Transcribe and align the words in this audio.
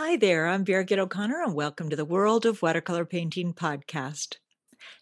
Hi 0.00 0.14
there, 0.16 0.46
I'm 0.46 0.64
Birgit 0.64 0.96
O'Connor, 0.96 1.42
and 1.42 1.54
welcome 1.54 1.90
to 1.90 1.96
the 1.96 2.04
World 2.04 2.46
of 2.46 2.62
Watercolor 2.62 3.04
Painting 3.04 3.52
podcast. 3.52 4.36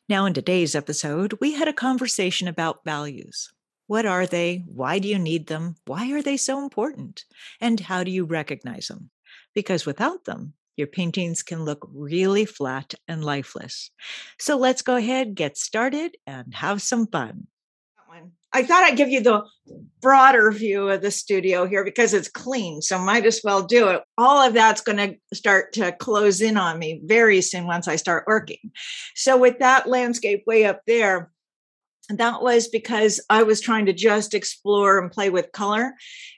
Now, 0.09 0.25
in 0.25 0.33
today's 0.33 0.75
episode, 0.75 1.37
we 1.39 1.53
had 1.53 1.69
a 1.69 1.75
conversation 1.75 2.49
about 2.49 2.83
values. 2.83 3.53
What 3.89 4.07
are 4.07 4.25
they? 4.25 4.65
Why 4.67 4.99
do 4.99 5.07
you 5.07 5.19
need 5.19 5.49
them? 5.49 5.75
Why 5.85 6.11
are 6.13 6.23
they 6.23 6.39
so 6.39 6.63
important? 6.63 7.27
And 7.61 7.79
how 7.79 8.05
do 8.05 8.11
you 8.11 8.25
recognize 8.25 8.89
them? 8.89 9.11
Because 9.55 9.85
without 9.85 10.25
them, 10.25 10.55
your 10.79 10.87
paintings 10.87 11.43
can 11.43 11.67
look 11.67 11.87
really 11.93 12.47
flat 12.47 12.95
and 13.07 13.23
lifeless. 13.23 13.91
So 14.39 14.57
let's 14.57 14.81
go 14.81 14.97
ahead, 14.97 15.35
get 15.35 15.59
started, 15.59 16.17
and 16.27 16.55
have 16.55 16.81
some 16.81 17.07
fun 17.07 17.49
one. 18.21 18.33
I 18.53 18.63
thought 18.63 18.85
I'd 18.85 18.97
give 18.97 19.09
you 19.09 19.21
the 19.21 19.43
broader 20.01 20.51
view 20.51 20.89
of 20.89 21.03
the 21.03 21.11
studio 21.11 21.67
here 21.67 21.85
because 21.85 22.15
it's 22.15 22.29
clean, 22.29 22.81
so 22.81 22.99
might 22.99 23.27
as 23.27 23.41
well 23.45 23.63
do 23.63 23.89
it. 23.89 24.03
All 24.17 24.39
of 24.39 24.55
that's 24.55 24.81
going 24.81 24.97
to 24.97 25.37
start 25.37 25.73
to 25.75 25.93
close 25.93 26.41
in 26.41 26.57
on 26.57 26.79
me 26.79 27.01
very 27.05 27.43
soon 27.43 27.67
once 27.67 27.89
I 27.89 27.97
start 27.97 28.25
working. 28.27 28.71
So, 29.15 29.37
with 29.37 29.59
that 29.59 29.89
landscape 29.89 30.45
way 30.47 30.65
up 30.65 30.81
there, 30.87 31.31
that 32.09 32.41
was 32.41 32.69
because 32.69 33.21
I 33.29 33.43
was 33.43 33.61
trying 33.61 33.87
to 33.87 33.93
just 33.93 34.33
explore 34.33 34.99
and 34.99 35.11
play 35.11 35.29
with 35.29 35.53
color 35.53 35.93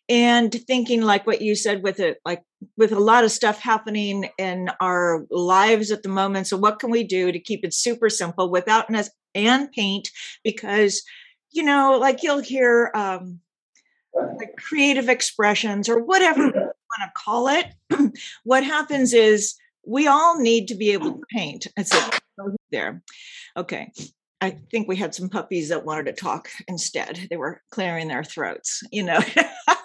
and 0.08 0.50
thinking 0.50 1.02
like 1.02 1.26
what 1.26 1.42
you 1.42 1.54
said 1.54 1.82
with 1.82 2.00
it 2.00 2.16
like 2.24 2.42
with 2.78 2.92
a 2.92 2.98
lot 2.98 3.22
of 3.22 3.30
stuff 3.30 3.60
happening 3.60 4.30
in 4.38 4.70
our 4.80 5.26
lives 5.30 5.90
at 5.90 6.02
the 6.02 6.08
moment 6.08 6.46
so 6.46 6.56
what 6.56 6.78
can 6.78 6.90
we 6.90 7.04
do 7.04 7.30
to 7.30 7.38
keep 7.38 7.66
it 7.66 7.74
super 7.74 8.08
simple 8.08 8.50
without 8.50 8.86
and 9.34 9.70
paint 9.72 10.08
because 10.42 11.02
you 11.50 11.62
know, 11.62 11.98
like 12.00 12.22
you'll 12.22 12.40
hear 12.40 12.90
um, 12.94 13.40
like 14.14 14.56
creative 14.56 15.08
expressions 15.08 15.88
or 15.88 16.02
whatever 16.02 16.46
you 16.46 16.52
want 16.54 16.74
to 17.02 17.10
call 17.16 17.48
it. 17.48 17.66
what 18.44 18.64
happens 18.64 19.12
is 19.12 19.54
we 19.86 20.06
all 20.06 20.38
need 20.38 20.68
to 20.68 20.74
be 20.74 20.92
able 20.92 21.12
to 21.12 21.22
paint. 21.30 21.66
It's 21.76 21.92
there. 22.70 23.02
Okay. 23.56 23.92
I 24.40 24.50
think 24.70 24.86
we 24.86 24.96
had 24.96 25.14
some 25.14 25.28
puppies 25.28 25.70
that 25.70 25.84
wanted 25.84 26.06
to 26.06 26.12
talk 26.12 26.48
instead. 26.68 27.26
They 27.28 27.36
were 27.36 27.60
clearing 27.70 28.06
their 28.08 28.22
throats, 28.22 28.82
you 28.92 29.02
know. 29.02 29.18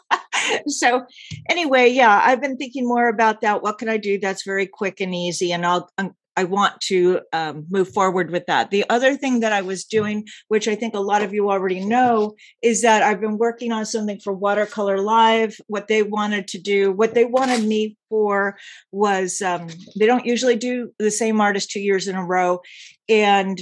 so 0.67 1.05
anyway, 1.49 1.89
yeah, 1.89 2.21
I've 2.23 2.41
been 2.41 2.57
thinking 2.57 2.87
more 2.87 3.07
about 3.07 3.41
that. 3.41 3.63
What 3.63 3.79
can 3.79 3.89
I 3.89 3.97
do 3.97 4.19
that's 4.19 4.43
very 4.43 4.67
quick 4.67 5.01
and 5.01 5.15
easy? 5.15 5.51
And 5.53 5.65
I'll 5.65 5.89
um, 5.97 6.13
I 6.35 6.45
want 6.45 6.81
to 6.81 7.21
um, 7.31 7.65
move 7.69 7.89
forward 7.93 8.31
with 8.31 8.45
that. 8.47 8.71
The 8.71 8.85
other 8.89 9.15
thing 9.15 9.41
that 9.41 9.53
I 9.53 9.61
was 9.61 9.83
doing, 9.83 10.25
which 10.47 10.67
I 10.67 10.75
think 10.75 10.95
a 10.95 10.99
lot 10.99 11.21
of 11.21 11.33
you 11.33 11.51
already 11.51 11.83
know, 11.83 12.35
is 12.61 12.81
that 12.81 13.03
I've 13.03 13.21
been 13.21 13.37
working 13.37 13.71
on 13.71 13.85
something 13.85 14.19
for 14.19 14.33
Watercolor 14.33 14.99
Live. 14.99 15.57
What 15.67 15.87
they 15.87 16.03
wanted 16.03 16.47
to 16.49 16.59
do, 16.59 16.91
what 16.91 17.13
they 17.13 17.25
wanted 17.25 17.65
me 17.65 17.97
for 18.09 18.57
was 18.91 19.41
um, 19.41 19.67
they 19.97 20.05
don't 20.05 20.25
usually 20.25 20.55
do 20.55 20.91
the 20.99 21.11
same 21.11 21.39
artist 21.39 21.69
two 21.69 21.81
years 21.81 22.07
in 22.07 22.15
a 22.15 22.25
row. 22.25 22.61
And 23.07 23.59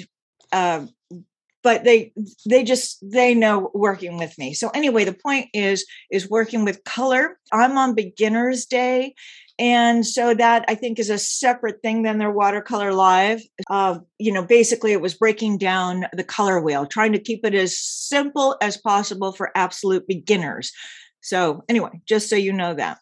uh, 0.51 0.85
but 1.63 1.83
they 1.83 2.11
they 2.49 2.63
just 2.63 2.97
they 3.01 3.33
know 3.33 3.69
working 3.73 4.17
with 4.17 4.37
me 4.37 4.53
so 4.53 4.69
anyway 4.69 5.03
the 5.03 5.13
point 5.13 5.47
is 5.53 5.85
is 6.11 6.29
working 6.29 6.65
with 6.65 6.83
color 6.83 7.37
i'm 7.51 7.77
on 7.77 7.93
beginners 7.93 8.65
day 8.65 9.13
and 9.61 10.07
so 10.07 10.33
that 10.33 10.65
I 10.67 10.73
think 10.73 10.97
is 10.97 11.11
a 11.11 11.19
separate 11.19 11.83
thing 11.83 12.01
than 12.01 12.17
their 12.17 12.31
watercolor 12.31 12.93
live. 12.93 13.43
Uh, 13.69 13.99
you 14.17 14.33
know, 14.33 14.43
basically 14.43 14.91
it 14.91 15.01
was 15.01 15.13
breaking 15.13 15.59
down 15.59 16.07
the 16.13 16.23
color 16.23 16.59
wheel, 16.59 16.87
trying 16.87 17.11
to 17.13 17.19
keep 17.19 17.45
it 17.45 17.53
as 17.53 17.77
simple 17.77 18.57
as 18.59 18.77
possible 18.77 19.31
for 19.33 19.51
absolute 19.53 20.07
beginners. 20.07 20.71
So 21.21 21.63
anyway, 21.69 22.01
just 22.07 22.27
so 22.27 22.35
you 22.35 22.51
know 22.51 22.73
that. 22.73 22.97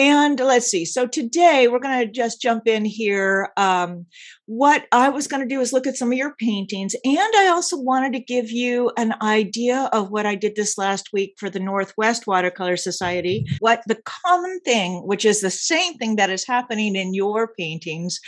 And 0.00 0.40
let's 0.40 0.70
see. 0.70 0.86
So 0.86 1.06
today 1.06 1.68
we're 1.68 1.78
going 1.78 2.00
to 2.00 2.10
just 2.10 2.40
jump 2.40 2.66
in 2.66 2.86
here. 2.86 3.50
Um, 3.58 4.06
what 4.46 4.86
I 4.92 5.10
was 5.10 5.26
going 5.26 5.46
to 5.46 5.54
do 5.54 5.60
is 5.60 5.74
look 5.74 5.86
at 5.86 5.98
some 5.98 6.10
of 6.10 6.16
your 6.16 6.34
paintings. 6.36 6.96
And 7.04 7.18
I 7.36 7.48
also 7.48 7.78
wanted 7.78 8.14
to 8.14 8.24
give 8.24 8.50
you 8.50 8.92
an 8.96 9.14
idea 9.20 9.90
of 9.92 10.10
what 10.10 10.24
I 10.24 10.36
did 10.36 10.56
this 10.56 10.78
last 10.78 11.10
week 11.12 11.34
for 11.36 11.50
the 11.50 11.60
Northwest 11.60 12.26
Watercolor 12.26 12.78
Society. 12.78 13.44
What 13.58 13.82
the 13.86 14.00
common 14.06 14.60
thing, 14.60 15.02
which 15.06 15.26
is 15.26 15.42
the 15.42 15.50
same 15.50 15.98
thing 15.98 16.16
that 16.16 16.30
is 16.30 16.46
happening 16.46 16.96
in 16.96 17.12
your 17.12 17.52
paintings, 17.58 18.20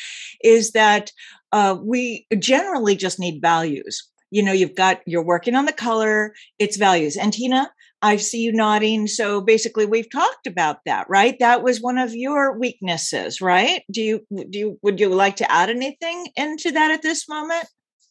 is 0.45 0.73
that 0.73 1.11
uh, 1.53 1.79
we 1.83 2.27
generally 2.39 2.97
just 2.97 3.19
need 3.19 3.41
values 3.41 4.11
you 4.31 4.43
know 4.43 4.53
you've 4.53 4.75
got 4.75 5.01
you're 5.07 5.23
working 5.23 5.55
on 5.55 5.67
the 5.67 5.73
color 5.73 6.33
it's 6.59 6.79
values 6.79 7.19
and 7.19 7.35
tina 7.35 7.71
I 8.03 8.17
see 8.17 8.41
you 8.41 8.53
nodding. 8.53 9.07
So 9.07 9.41
basically, 9.41 9.87
we've 9.87 10.11
talked 10.11 10.49
about 10.49 10.79
that, 10.87 11.07
right? 11.09 11.37
That 11.39 11.63
was 11.63 11.81
one 11.81 11.99
of 11.99 12.15
your 12.15 12.59
weaknesses, 12.59 13.41
right? 13.41 13.83
Do 13.91 14.03
you 14.03 14.27
do 14.51 14.59
you 14.59 14.79
would 14.83 14.99
you 14.99 15.09
like 15.09 15.37
to 15.37 15.51
add 15.51 15.71
anything 15.71 16.27
into 16.37 16.73
that 16.73 16.91
at 16.91 17.03
this 17.03 17.29
moment? 17.29 17.67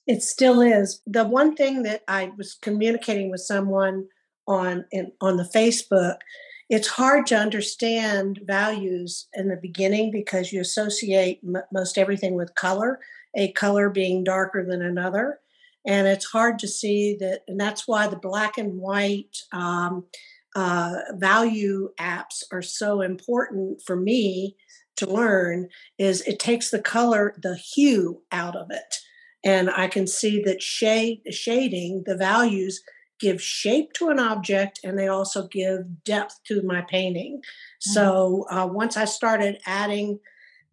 It 0.08 0.24
still 0.24 0.62
is. 0.62 1.02
The 1.06 1.26
one 1.26 1.56
thing 1.56 1.84
that 1.84 2.02
I 2.08 2.32
was 2.38 2.58
communicating 2.62 3.30
with 3.30 3.42
someone 3.42 4.08
on 4.48 4.86
in, 4.92 5.12
on 5.20 5.36
the 5.36 5.50
Facebook, 5.54 6.18
it's 6.70 6.88
hard 6.88 7.28
to 7.28 7.38
understand 7.38 8.40
values 8.46 9.28
in 9.34 9.50
the 9.50 9.60
beginning 9.62 10.10
because 10.12 10.54
you 10.54 10.62
associate 10.62 11.42
m- 11.46 11.64
most 11.74 11.98
everything 11.98 12.36
with 12.36 12.56
color, 12.56 13.00
a 13.36 13.52
color 13.52 13.90
being 13.90 14.24
darker 14.24 14.66
than 14.66 14.82
another 14.82 15.40
and 15.86 16.08
it's 16.08 16.26
hard 16.26 16.60
to 16.60 16.68
see 16.68 17.18
that 17.20 17.42
and 17.48 17.60
that's 17.60 17.88
why 17.88 18.08
the 18.08 18.18
black 18.18 18.58
and 18.58 18.78
white 18.78 19.38
um, 19.52 20.06
uh, 20.56 20.96
value 21.14 21.90
apps 22.00 22.44
are 22.52 22.62
so 22.62 23.02
important 23.02 23.82
for 23.86 23.96
me 23.96 24.56
to 24.98 25.10
learn 25.10 25.68
is 25.98 26.22
it 26.22 26.40
takes 26.40 26.70
the 26.70 26.82
color 26.82 27.34
the 27.42 27.56
hue 27.56 28.22
out 28.32 28.56
of 28.56 28.68
it 28.70 28.98
and 29.44 29.70
i 29.72 29.88
can 29.88 30.06
see 30.06 30.42
that 30.42 30.62
shade 30.62 31.22
shading 31.32 32.04
the 32.06 32.18
values 32.18 32.82
give 33.20 33.42
shape 33.42 33.94
to 33.94 34.10
an 34.10 34.20
object 34.20 34.80
and 34.84 34.98
they 34.98 35.08
also 35.08 35.48
give 35.48 36.04
depth 36.04 36.40
to 36.46 36.62
my 36.64 36.82
painting 36.90 37.38
mm-hmm. 37.38 37.92
so 37.92 38.46
uh, 38.52 38.68
once 38.70 38.98
i 38.98 39.06
started 39.06 39.60
adding 39.66 40.20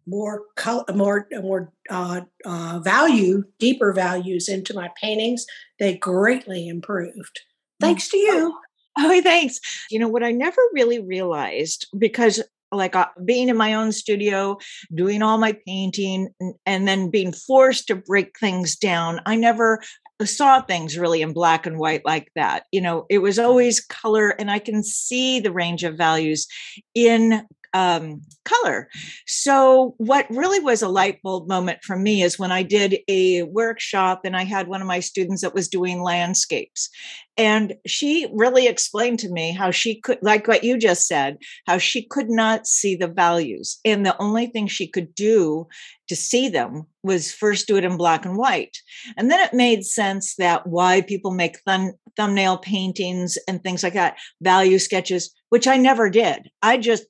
more 0.09 0.43
color, 0.55 0.83
more 0.93 1.27
more 1.41 1.71
uh, 1.89 2.21
uh, 2.45 2.79
value, 2.83 3.43
deeper 3.59 3.93
values 3.93 4.49
into 4.49 4.73
my 4.73 4.89
paintings, 5.01 5.45
they 5.79 5.97
greatly 5.97 6.67
improved. 6.67 7.39
Thanks 7.79 8.09
to 8.09 8.17
you. 8.17 8.57
Oh, 9.01 9.21
thanks. 9.21 9.59
You 9.89 9.97
know 9.97 10.09
what 10.09 10.23
I 10.23 10.31
never 10.31 10.59
really 10.73 10.99
realized 10.99 11.87
because 11.97 12.43
like 12.71 12.95
uh, 12.95 13.07
being 13.23 13.49
in 13.49 13.55
my 13.55 13.73
own 13.73 13.91
studio, 13.91 14.57
doing 14.93 15.21
all 15.21 15.37
my 15.37 15.57
painting, 15.65 16.29
and, 16.39 16.55
and 16.65 16.87
then 16.87 17.09
being 17.09 17.31
forced 17.31 17.87
to 17.87 17.95
break 17.95 18.37
things 18.37 18.75
down. 18.75 19.21
I 19.25 19.35
never 19.35 19.81
saw 20.23 20.61
things 20.61 20.97
really 20.97 21.21
in 21.21 21.33
black 21.33 21.65
and 21.65 21.79
white 21.79 22.03
like 22.05 22.29
that. 22.35 22.65
You 22.71 22.81
know, 22.81 23.05
it 23.09 23.19
was 23.19 23.39
always 23.39 23.79
color, 23.79 24.29
and 24.31 24.51
I 24.51 24.59
can 24.59 24.83
see 24.83 25.39
the 25.39 25.51
range 25.51 25.83
of 25.83 25.97
values 25.97 26.47
in 26.93 27.45
um, 27.73 28.21
color. 28.45 28.89
So, 29.27 29.95
what 29.97 30.29
really 30.29 30.59
was 30.59 30.81
a 30.81 30.89
light 30.89 31.21
bulb 31.21 31.47
moment 31.47 31.83
for 31.83 31.95
me 31.95 32.23
is 32.23 32.39
when 32.39 32.51
I 32.51 32.63
did 32.63 32.99
a 33.07 33.43
workshop 33.43 34.21
and 34.23 34.35
I 34.35 34.43
had 34.43 34.67
one 34.67 34.81
of 34.81 34.87
my 34.87 34.99
students 34.99 35.41
that 35.41 35.53
was 35.53 35.67
doing 35.67 36.01
landscapes. 36.01 36.89
And 37.37 37.75
she 37.87 38.27
really 38.33 38.67
explained 38.67 39.19
to 39.19 39.31
me 39.31 39.53
how 39.53 39.71
she 39.71 40.01
could, 40.01 40.19
like 40.21 40.47
what 40.47 40.63
you 40.63 40.77
just 40.77 41.07
said, 41.07 41.37
how 41.67 41.77
she 41.77 42.03
could 42.03 42.29
not 42.29 42.67
see 42.67 42.95
the 42.95 43.07
values. 43.07 43.79
And 43.85 44.05
the 44.05 44.21
only 44.21 44.47
thing 44.47 44.67
she 44.67 44.87
could 44.87 45.15
do 45.15 45.67
to 46.09 46.15
see 46.17 46.49
them 46.49 46.83
was 47.01 47.31
first 47.31 47.67
do 47.67 47.77
it 47.77 47.85
in 47.85 47.95
black 47.95 48.25
and 48.25 48.35
white. 48.35 48.77
And 49.15 49.31
then 49.31 49.39
it 49.39 49.53
made 49.53 49.85
sense 49.85 50.35
that 50.35 50.67
why 50.67 50.99
people 51.01 51.31
make 51.31 51.59
thumb, 51.59 51.93
thumbnail 52.17 52.57
paintings 52.57 53.37
and 53.47 53.63
things 53.63 53.83
like 53.83 53.93
that, 53.93 54.17
value 54.41 54.79
sketches, 54.79 55.33
which 55.47 55.67
I 55.67 55.77
never 55.77 56.09
did. 56.09 56.49
I 56.61 56.77
just 56.77 57.05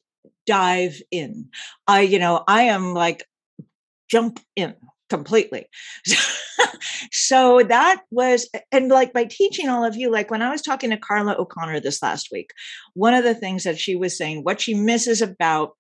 dive 0.50 1.00
in. 1.12 1.48
I, 1.88 2.02
you 2.02 2.18
know, 2.18 2.44
I 2.48 2.64
am 2.64 2.96
like 2.96 3.24
jump 4.10 4.40
in 4.56 4.74
completely. 5.08 5.68
so 7.12 7.62
that 7.62 8.02
was, 8.10 8.50
and 8.72 8.90
like 8.90 9.14
by 9.14 9.26
teaching 9.26 9.70
all 9.70 9.86
of 9.86 9.96
you, 9.96 10.12
like 10.12 10.32
when 10.32 10.42
I 10.42 10.50
was 10.50 10.64
talking 10.64 10.90
to 10.90 10.98
Carla 10.98 11.36
O'Connor 11.38 11.82
this 11.82 12.02
last 12.02 12.30
week, 12.32 12.50
one 12.96 13.14
of 13.14 13.24
the 13.24 13.36
things 13.36 13.64
that 13.64 13.80
she 13.80 13.96
was 13.96 14.18
saying, 14.18 14.44
what 14.44 14.60
she 14.60 14.74
misses 14.74 15.22
about 15.22 15.74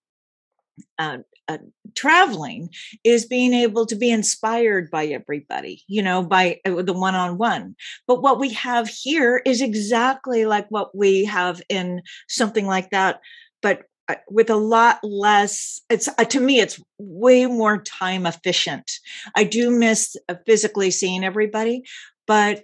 uh, 0.99 1.17
uh, 1.47 1.57
traveling 1.95 2.69
is 3.03 3.25
being 3.25 3.53
able 3.53 3.87
to 3.87 3.95
be 3.95 4.11
inspired 4.11 4.91
by 4.91 5.07
everybody, 5.07 5.83
you 5.87 6.03
know, 6.03 6.21
by 6.21 6.59
uh, 6.63 6.83
the 6.83 6.93
one 6.93 7.15
on 7.15 7.39
one. 7.39 7.75
But 8.07 8.21
what 8.21 8.39
we 8.39 8.53
have 8.53 8.87
here 8.87 9.41
is 9.45 9.61
exactly 9.61 10.45
like 10.45 10.67
what 10.69 10.95
we 10.95 11.25
have 11.25 11.59
in 11.67 12.03
something 12.27 12.67
like 12.67 12.91
that, 12.91 13.19
but 13.63 13.88
with 14.29 14.49
a 14.49 14.55
lot 14.55 14.99
less 15.03 15.81
it's 15.89 16.07
uh, 16.17 16.25
to 16.25 16.39
me 16.39 16.59
it's 16.59 16.81
way 16.97 17.45
more 17.45 17.81
time 17.81 18.25
efficient. 18.25 18.91
I 19.35 19.43
do 19.43 19.71
miss 19.71 20.15
uh, 20.27 20.35
physically 20.45 20.91
seeing 20.91 21.23
everybody 21.23 21.83
but 22.27 22.63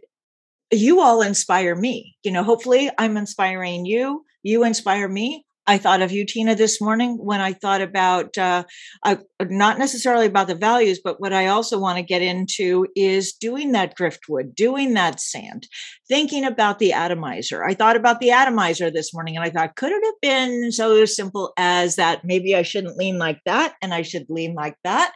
you 0.72 1.02
all 1.02 1.22
inspire 1.22 1.76
me 1.76 2.16
you 2.24 2.32
know 2.32 2.44
hopefully 2.44 2.90
i'm 2.98 3.18
inspiring 3.18 3.86
you 3.86 4.26
you 4.44 4.64
inspire 4.64 5.08
me 5.08 5.46
I 5.68 5.78
thought 5.80 6.02
of 6.02 6.12
you, 6.12 6.26
Tina, 6.26 6.54
this 6.54 6.80
morning 6.80 7.18
when 7.18 7.42
I 7.42 7.54
thought 7.54 7.82
about 7.82 8.38
uh, 8.38 8.64
uh, 9.04 9.16
not 9.42 9.80
necessarily 9.80 10.28
about 10.28 10.48
the 10.48 10.56
values, 10.56 11.00
but 11.04 11.20
what 11.20 11.34
I 11.34 11.48
also 11.48 11.80
want 11.80 11.98
to 11.98 12.04
get 12.04 12.22
into 12.22 12.86
is 12.96 13.34
doing 13.34 13.72
that 13.72 13.96
driftwood, 13.96 14.56
doing 14.56 14.94
that 14.94 15.20
sand, 15.20 15.68
thinking 16.08 16.46
about 16.46 16.78
the 16.78 16.94
atomizer. 16.94 17.64
I 17.64 17.74
thought 17.74 17.96
about 17.96 18.20
the 18.20 18.32
atomizer 18.32 18.92
this 18.92 19.14
morning 19.14 19.38
and 19.38 19.46
I 19.46 19.50
thought, 19.50 19.76
could 19.76 19.92
it 19.92 20.04
have 20.04 20.22
been 20.22 20.72
so 20.72 21.04
simple 21.06 21.54
as 21.58 21.96
that 21.96 22.24
maybe 22.24 22.56
I 22.56 22.62
shouldn't 22.62 22.98
lean 22.98 23.18
like 23.18 23.40
that 23.46 23.74
and 23.82 23.94
I 23.94 24.04
should 24.04 24.26
lean 24.30 24.54
like 24.54 24.76
that? 24.84 25.14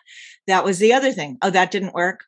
That 0.47 0.63
was 0.63 0.79
the 0.79 0.93
other 0.93 1.11
thing. 1.11 1.37
Oh, 1.43 1.51
that 1.51 1.69
didn't 1.69 1.93
work. 1.93 2.25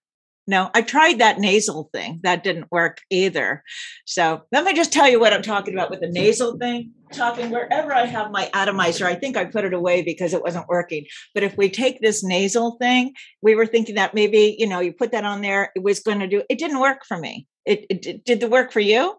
No, 0.51 0.69
I 0.73 0.81
tried 0.81 1.19
that 1.19 1.39
nasal 1.39 1.89
thing. 1.93 2.19
That 2.23 2.43
didn't 2.43 2.69
work 2.73 2.99
either. 3.09 3.63
So 4.03 4.41
let 4.51 4.65
me 4.65 4.73
just 4.73 4.91
tell 4.91 5.07
you 5.09 5.17
what 5.17 5.31
I'm 5.31 5.41
talking 5.41 5.73
about 5.73 5.89
with 5.89 6.01
the 6.01 6.09
nasal 6.09 6.57
thing. 6.57 6.91
Talking 7.13 7.51
wherever 7.51 7.93
I 7.95 8.05
have 8.05 8.31
my 8.31 8.49
atomizer, 8.53 9.05
I 9.05 9.15
think 9.15 9.37
I 9.37 9.45
put 9.45 9.63
it 9.63 9.73
away 9.73 10.01
because 10.01 10.33
it 10.33 10.43
wasn't 10.43 10.67
working. 10.67 11.05
But 11.33 11.43
if 11.43 11.55
we 11.55 11.69
take 11.69 12.01
this 12.01 12.21
nasal 12.21 12.75
thing, 12.81 13.13
we 13.41 13.55
were 13.55 13.65
thinking 13.65 13.95
that 13.95 14.13
maybe, 14.13 14.57
you 14.59 14.67
know, 14.67 14.81
you 14.81 14.91
put 14.91 15.13
that 15.13 15.23
on 15.23 15.39
there, 15.39 15.71
it 15.73 15.83
was 15.83 16.01
going 16.01 16.19
to 16.19 16.27
do, 16.27 16.43
it 16.49 16.59
didn't 16.59 16.81
work 16.81 17.05
for 17.07 17.17
me. 17.17 17.47
It, 17.65 17.85
it, 17.89 18.25
did 18.25 18.41
the 18.41 18.49
work 18.49 18.73
for 18.73 18.81
you. 18.81 19.15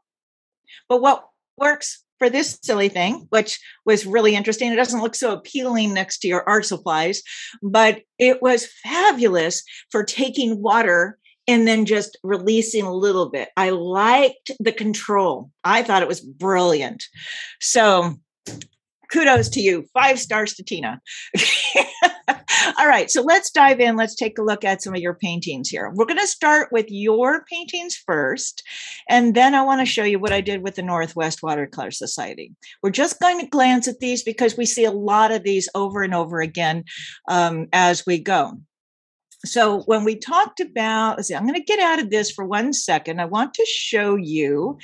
But 0.87 1.01
what 1.01 1.27
works 1.57 2.05
for 2.19 2.29
this 2.29 2.59
silly 2.63 2.91
thing, 2.91 3.27
which 3.31 3.59
was 3.87 4.05
really 4.05 4.37
interesting. 4.37 4.71
It 4.71 4.77
doesn't 4.77 5.01
look 5.01 5.15
so 5.15 5.33
appealing 5.33 5.95
next 5.95 6.19
to 6.19 6.29
your 6.29 6.47
art 6.47 6.67
supplies, 6.67 7.23
but 7.63 8.03
it 8.19 8.43
was 8.43 8.69
fabulous 8.85 9.63
for 9.91 10.05
taking 10.05 10.63
water 10.63 11.19
and 11.49 11.67
then 11.67 11.87
just 11.87 12.19
releasing 12.23 12.85
a 12.85 12.95
little 12.95 13.31
bit. 13.31 13.49
I 13.57 13.71
liked 13.71 14.53
the 14.61 14.73
control. 14.73 15.51
I 15.65 15.83
thought 15.83 16.03
it 16.03 16.09
was 16.09 16.21
brilliant. 16.21 17.05
So 17.61 18.17
kudos 19.13 19.49
to 19.51 19.61
you. 19.61 19.85
Five 19.93 20.19
stars 20.19 20.55
to 20.55 20.65
Tina. 20.65 21.01
All 22.79 22.89
right, 22.89 23.11
so 23.11 23.23
let's 23.23 23.51
dive 23.51 23.81
in. 23.81 23.97
Let's 23.97 24.15
take 24.15 24.39
a 24.39 24.43
look 24.43 24.65
at 24.65 24.83
some 24.83 24.95
of 24.95 25.01
your 25.01 25.15
paintings 25.15 25.69
here. 25.69 25.91
We're 25.95 26.07
going 26.07 26.19
to 26.19 26.27
start 26.27 26.69
with 26.73 26.87
your 26.89 27.45
paintings 27.45 27.97
first, 27.97 28.63
and 29.09 29.35
then 29.35 29.55
I 29.55 29.63
want 29.63 29.81
to 29.81 29.87
show 29.87 30.05
you 30.05 30.19
what 30.19 30.33
I 30.33 30.41
did 30.41 30.63
with 30.63 30.77
the 30.77 30.83
Northwest 30.83 31.43
Watercolor 31.43 31.91
Society. 31.91 32.55
We're 32.83 32.91
just 32.91 33.21
going 33.21 33.41
to 33.41 33.47
glance 33.47 33.89
at 33.89 33.99
these 33.99 34.23
because 34.23 34.57
we 34.57 34.65
see 34.65 34.85
a 34.85 34.93
lot 34.93 35.33
of 35.33 35.43
these 35.43 35.69
over 35.75 36.03
and 36.03 36.15
over 36.15 36.41
again 36.41 36.85
um, 37.29 37.67
as 37.73 38.07
we 38.07 38.19
go. 38.19 38.59
So 39.45 39.83
when 39.83 40.05
we 40.05 40.17
talked 40.17 40.61
about, 40.61 41.17
let's 41.17 41.29
see, 41.29 41.35
I'm 41.35 41.47
going 41.47 41.55
to 41.55 41.65
get 41.65 41.81
out 41.81 42.01
of 42.01 42.11
this 42.11 42.31
for 42.31 42.45
one 42.45 42.73
second. 42.73 43.21
I 43.21 43.25
want 43.25 43.55
to 43.55 43.67
show 43.67 44.17
you 44.17 44.79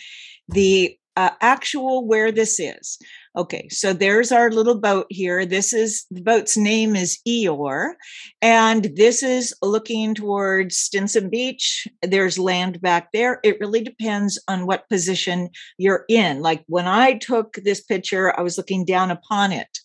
the 0.48 0.96
uh, 1.18 1.30
actual 1.40 2.06
where 2.06 2.30
this 2.30 2.60
is. 2.60 2.96
Okay, 3.36 3.68
so 3.70 3.92
there's 3.92 4.30
our 4.30 4.50
little 4.50 4.78
boat 4.78 5.06
here. 5.10 5.44
This 5.44 5.72
is 5.72 6.06
the 6.12 6.22
boat's 6.22 6.56
name 6.56 6.94
is 6.94 7.18
Eeyore, 7.26 7.94
and 8.40 8.90
this 8.94 9.24
is 9.24 9.52
looking 9.60 10.14
towards 10.14 10.76
Stinson 10.76 11.28
Beach. 11.28 11.88
There's 12.02 12.38
land 12.38 12.80
back 12.80 13.10
there. 13.12 13.40
It 13.42 13.58
really 13.58 13.82
depends 13.82 14.40
on 14.46 14.66
what 14.66 14.88
position 14.88 15.50
you're 15.76 16.04
in. 16.08 16.40
Like 16.40 16.62
when 16.68 16.86
I 16.86 17.14
took 17.14 17.54
this 17.54 17.80
picture, 17.80 18.36
I 18.38 18.42
was 18.42 18.56
looking 18.56 18.84
down 18.84 19.10
upon 19.10 19.50
it. 19.50 19.78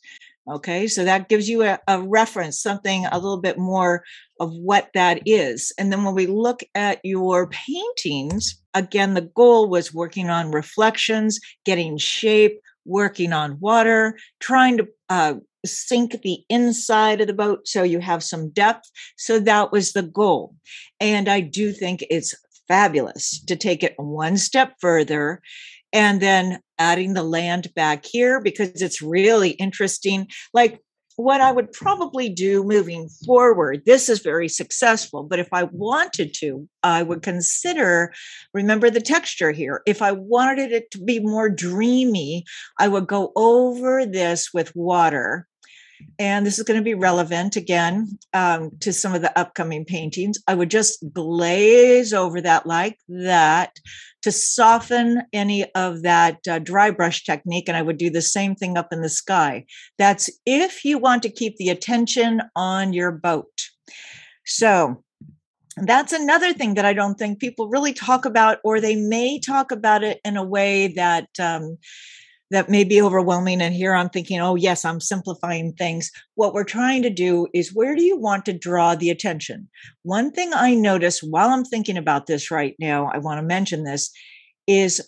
Okay, 0.45 0.87
so 0.87 1.05
that 1.05 1.29
gives 1.29 1.47
you 1.47 1.63
a, 1.63 1.79
a, 1.87 2.01
reference, 2.01 2.61
something 2.61 3.05
a 3.05 3.17
little 3.17 3.39
bit 3.39 3.57
more 3.57 4.03
of 4.41 4.51
what 4.51 4.89
that 4.93 5.21
is. 5.25 5.71
And 5.79 5.89
then 5.89 6.03
when 6.03 6.15
we 6.15 6.27
look 6.27 6.63
at 6.75 6.99
your 7.03 7.47
paintings, 7.47 8.61
again, 8.73 9.13
the 9.13 9.21
goal 9.21 9.69
was 9.69 9.93
working 9.93 10.29
on 10.29 10.51
reflections, 10.51 11.39
getting 11.63 11.97
shape, 11.97 12.59
working 12.83 13.31
on 13.31 13.57
water, 13.61 14.17
trying 14.41 14.77
to 14.79 14.87
uh, 15.07 15.35
sink 15.65 16.21
the 16.23 16.43
inside 16.49 17.21
of 17.21 17.27
the 17.27 17.33
boat 17.33 17.65
so 17.65 17.83
you 17.83 17.99
have 17.99 18.21
some 18.21 18.49
depth. 18.49 18.91
So 19.17 19.39
that 19.39 19.71
was 19.71 19.93
the 19.93 20.03
goal. 20.03 20.55
And 20.99 21.29
I 21.29 21.39
do 21.39 21.71
think 21.71 22.03
it's 22.09 22.35
fabulous 22.67 23.41
to 23.45 23.55
take 23.55 23.83
it 23.83 23.93
one 23.97 24.37
step 24.37 24.73
further 24.79 25.41
and 25.93 26.19
then 26.19 26.59
adding 26.79 27.13
the 27.13 27.23
land 27.23 27.71
back 27.75 28.05
here 28.05 28.41
because 28.41 28.81
it's 28.81 29.01
really 29.01 29.51
interesting. 29.51 30.27
Like 30.53 30.81
what 31.15 31.41
I 31.41 31.51
would 31.51 31.71
probably 31.71 32.27
do 32.27 32.63
moving 32.63 33.07
forward, 33.25 33.83
this 33.85 34.09
is 34.09 34.19
very 34.19 34.49
successful, 34.49 35.23
but 35.23 35.39
if 35.39 35.47
I 35.53 35.63
wanted 35.63 36.33
to, 36.39 36.67
I 36.81 37.03
would 37.03 37.21
consider, 37.21 38.13
remember 38.53 38.89
the 38.89 39.01
texture 39.01 39.51
here. 39.51 39.81
If 39.85 40.01
I 40.01 40.11
wanted 40.11 40.71
it 40.71 40.89
to 40.91 40.99
be 40.99 41.19
more 41.19 41.49
dreamy, 41.49 42.45
I 42.79 42.87
would 42.87 43.07
go 43.07 43.31
over 43.35 44.05
this 44.05 44.49
with 44.53 44.75
water 44.75 45.47
and 46.19 46.45
this 46.45 46.57
is 46.57 46.63
going 46.63 46.79
to 46.79 46.83
be 46.83 46.93
relevant 46.93 47.55
again 47.55 48.17
um, 48.33 48.71
to 48.81 48.93
some 48.93 49.13
of 49.13 49.21
the 49.21 49.37
upcoming 49.37 49.85
paintings. 49.85 50.37
I 50.47 50.55
would 50.55 50.69
just 50.69 51.03
glaze 51.13 52.13
over 52.13 52.41
that 52.41 52.65
like 52.65 52.99
that 53.07 53.77
to 54.23 54.31
soften 54.31 55.23
any 55.33 55.65
of 55.73 56.01
that 56.03 56.39
uh, 56.49 56.59
dry 56.59 56.91
brush 56.91 57.23
technique. 57.23 57.67
And 57.67 57.77
I 57.77 57.81
would 57.81 57.97
do 57.97 58.09
the 58.09 58.21
same 58.21 58.55
thing 58.55 58.77
up 58.77 58.93
in 58.93 59.01
the 59.01 59.09
sky. 59.09 59.65
That's 59.97 60.29
if 60.45 60.85
you 60.85 60.97
want 60.97 61.23
to 61.23 61.29
keep 61.29 61.57
the 61.57 61.69
attention 61.69 62.41
on 62.55 62.93
your 62.93 63.11
boat. 63.11 63.51
So 64.45 65.03
that's 65.77 66.13
another 66.13 66.53
thing 66.53 66.75
that 66.75 66.85
I 66.85 66.93
don't 66.93 67.15
think 67.15 67.39
people 67.39 67.67
really 67.67 67.93
talk 67.93 68.25
about, 68.25 68.59
or 68.63 68.79
they 68.79 68.95
may 68.95 69.39
talk 69.39 69.71
about 69.71 70.03
it 70.03 70.21
in 70.23 70.37
a 70.37 70.43
way 70.43 70.87
that 70.89 71.27
um, 71.39 71.77
that 72.53 72.69
may 72.69 72.83
be 72.83 73.01
overwhelming. 73.01 73.61
And 73.61 73.73
here 73.73 73.95
I'm 73.95 74.09
thinking, 74.09 74.39
oh, 74.39 74.53
yes, 74.53 74.85
I'm 74.85 75.01
simplifying 75.01 75.73
things. 75.73 76.11
What 76.35 76.53
we're 76.53 76.63
trying 76.63 77.01
to 77.01 77.09
do 77.09 77.47
is 77.51 77.73
where 77.73 77.95
do 77.95 78.03
you 78.03 78.15
want 78.15 78.45
to 78.45 78.53
draw 78.53 78.93
the 78.93 79.09
attention? 79.09 79.67
One 80.03 80.31
thing 80.31 80.51
I 80.53 80.75
notice 80.75 81.23
while 81.23 81.49
I'm 81.49 81.65
thinking 81.65 81.97
about 81.97 82.27
this 82.27 82.51
right 82.51 82.75
now, 82.79 83.09
I 83.11 83.17
want 83.17 83.39
to 83.39 83.45
mention 83.45 83.83
this, 83.83 84.11
is 84.67 85.01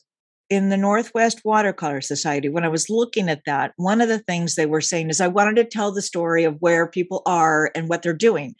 in 0.50 0.70
the 0.70 0.78
Northwest 0.78 1.42
Watercolor 1.46 2.02
Society, 2.02 2.50
when 2.50 2.64
I 2.64 2.70
was 2.70 2.90
looking 2.90 3.30
at 3.30 3.44
that, 3.46 3.74
one 3.78 4.02
of 4.02 4.10
the 4.10 4.20
things 4.20 4.56
they 4.56 4.66
were 4.66 4.82
saying 4.82 5.10
is 5.10 5.22
I 5.22 5.28
wanted 5.28 5.56
to 5.58 5.66
tell 5.66 5.92
the 5.92 6.02
story 6.02 6.44
of 6.44 6.58
where 6.62 6.88
people 6.88 7.22
are 7.28 7.72
and 7.76 7.88
what 7.90 8.02
they're 8.02 8.14
doing 8.14 8.56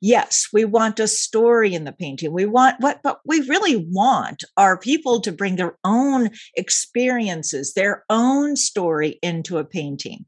yes, 0.00 0.48
we 0.52 0.64
want 0.64 1.00
a 1.00 1.08
story 1.08 1.74
in 1.74 1.84
the 1.84 1.92
painting. 1.92 2.32
We 2.32 2.46
want 2.46 2.76
what, 2.80 3.00
but 3.02 3.20
we 3.24 3.40
really 3.42 3.76
want 3.90 4.44
our 4.56 4.78
people 4.78 5.20
to 5.20 5.32
bring 5.32 5.56
their 5.56 5.76
own 5.84 6.30
experiences, 6.56 7.74
their 7.74 8.04
own 8.10 8.56
story 8.56 9.18
into 9.22 9.58
a 9.58 9.64
painting. 9.64 10.24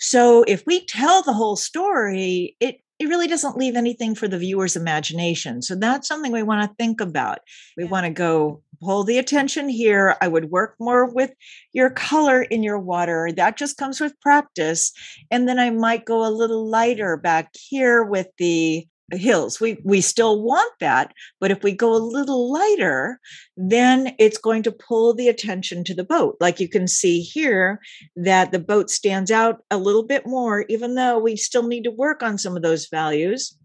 So 0.00 0.44
if 0.48 0.64
we 0.66 0.84
tell 0.86 1.22
the 1.22 1.32
whole 1.32 1.56
story, 1.56 2.56
it 2.60 2.80
it 3.02 3.08
really 3.08 3.26
doesn't 3.26 3.56
leave 3.56 3.74
anything 3.74 4.14
for 4.14 4.28
the 4.28 4.38
viewer's 4.38 4.76
imagination. 4.76 5.60
So 5.60 5.74
that's 5.74 6.06
something 6.06 6.30
we 6.30 6.44
want 6.44 6.62
to 6.70 6.76
think 6.76 7.00
about. 7.00 7.40
We 7.76 7.82
yeah. 7.82 7.90
want 7.90 8.06
to 8.06 8.12
go 8.12 8.62
pull 8.80 9.02
the 9.02 9.18
attention 9.18 9.68
here. 9.68 10.16
I 10.20 10.28
would 10.28 10.50
work 10.50 10.76
more 10.78 11.12
with 11.12 11.32
your 11.72 11.90
color 11.90 12.42
in 12.42 12.62
your 12.62 12.78
water. 12.78 13.32
That 13.34 13.56
just 13.56 13.76
comes 13.76 14.00
with 14.00 14.20
practice. 14.20 14.92
And 15.32 15.48
then 15.48 15.58
I 15.58 15.70
might 15.70 16.04
go 16.04 16.24
a 16.24 16.30
little 16.30 16.68
lighter 16.68 17.16
back 17.16 17.50
here 17.56 18.04
with 18.04 18.28
the 18.38 18.86
hills. 19.10 19.60
We 19.60 19.78
we 19.84 20.00
still 20.00 20.42
want 20.42 20.72
that, 20.80 21.12
but 21.40 21.50
if 21.50 21.62
we 21.62 21.72
go 21.72 21.94
a 21.94 21.96
little 21.96 22.52
lighter, 22.52 23.18
then 23.56 24.14
it's 24.18 24.38
going 24.38 24.62
to 24.64 24.72
pull 24.72 25.14
the 25.14 25.28
attention 25.28 25.84
to 25.84 25.94
the 25.94 26.04
boat. 26.04 26.36
Like 26.40 26.60
you 26.60 26.68
can 26.68 26.88
see 26.88 27.20
here 27.20 27.80
that 28.16 28.52
the 28.52 28.58
boat 28.58 28.90
stands 28.90 29.30
out 29.30 29.58
a 29.70 29.78
little 29.78 30.04
bit 30.04 30.26
more 30.26 30.64
even 30.68 30.94
though 30.94 31.18
we 31.18 31.36
still 31.36 31.66
need 31.66 31.84
to 31.84 31.90
work 31.90 32.22
on 32.22 32.38
some 32.38 32.56
of 32.56 32.62
those 32.62 32.88
values. 32.88 33.56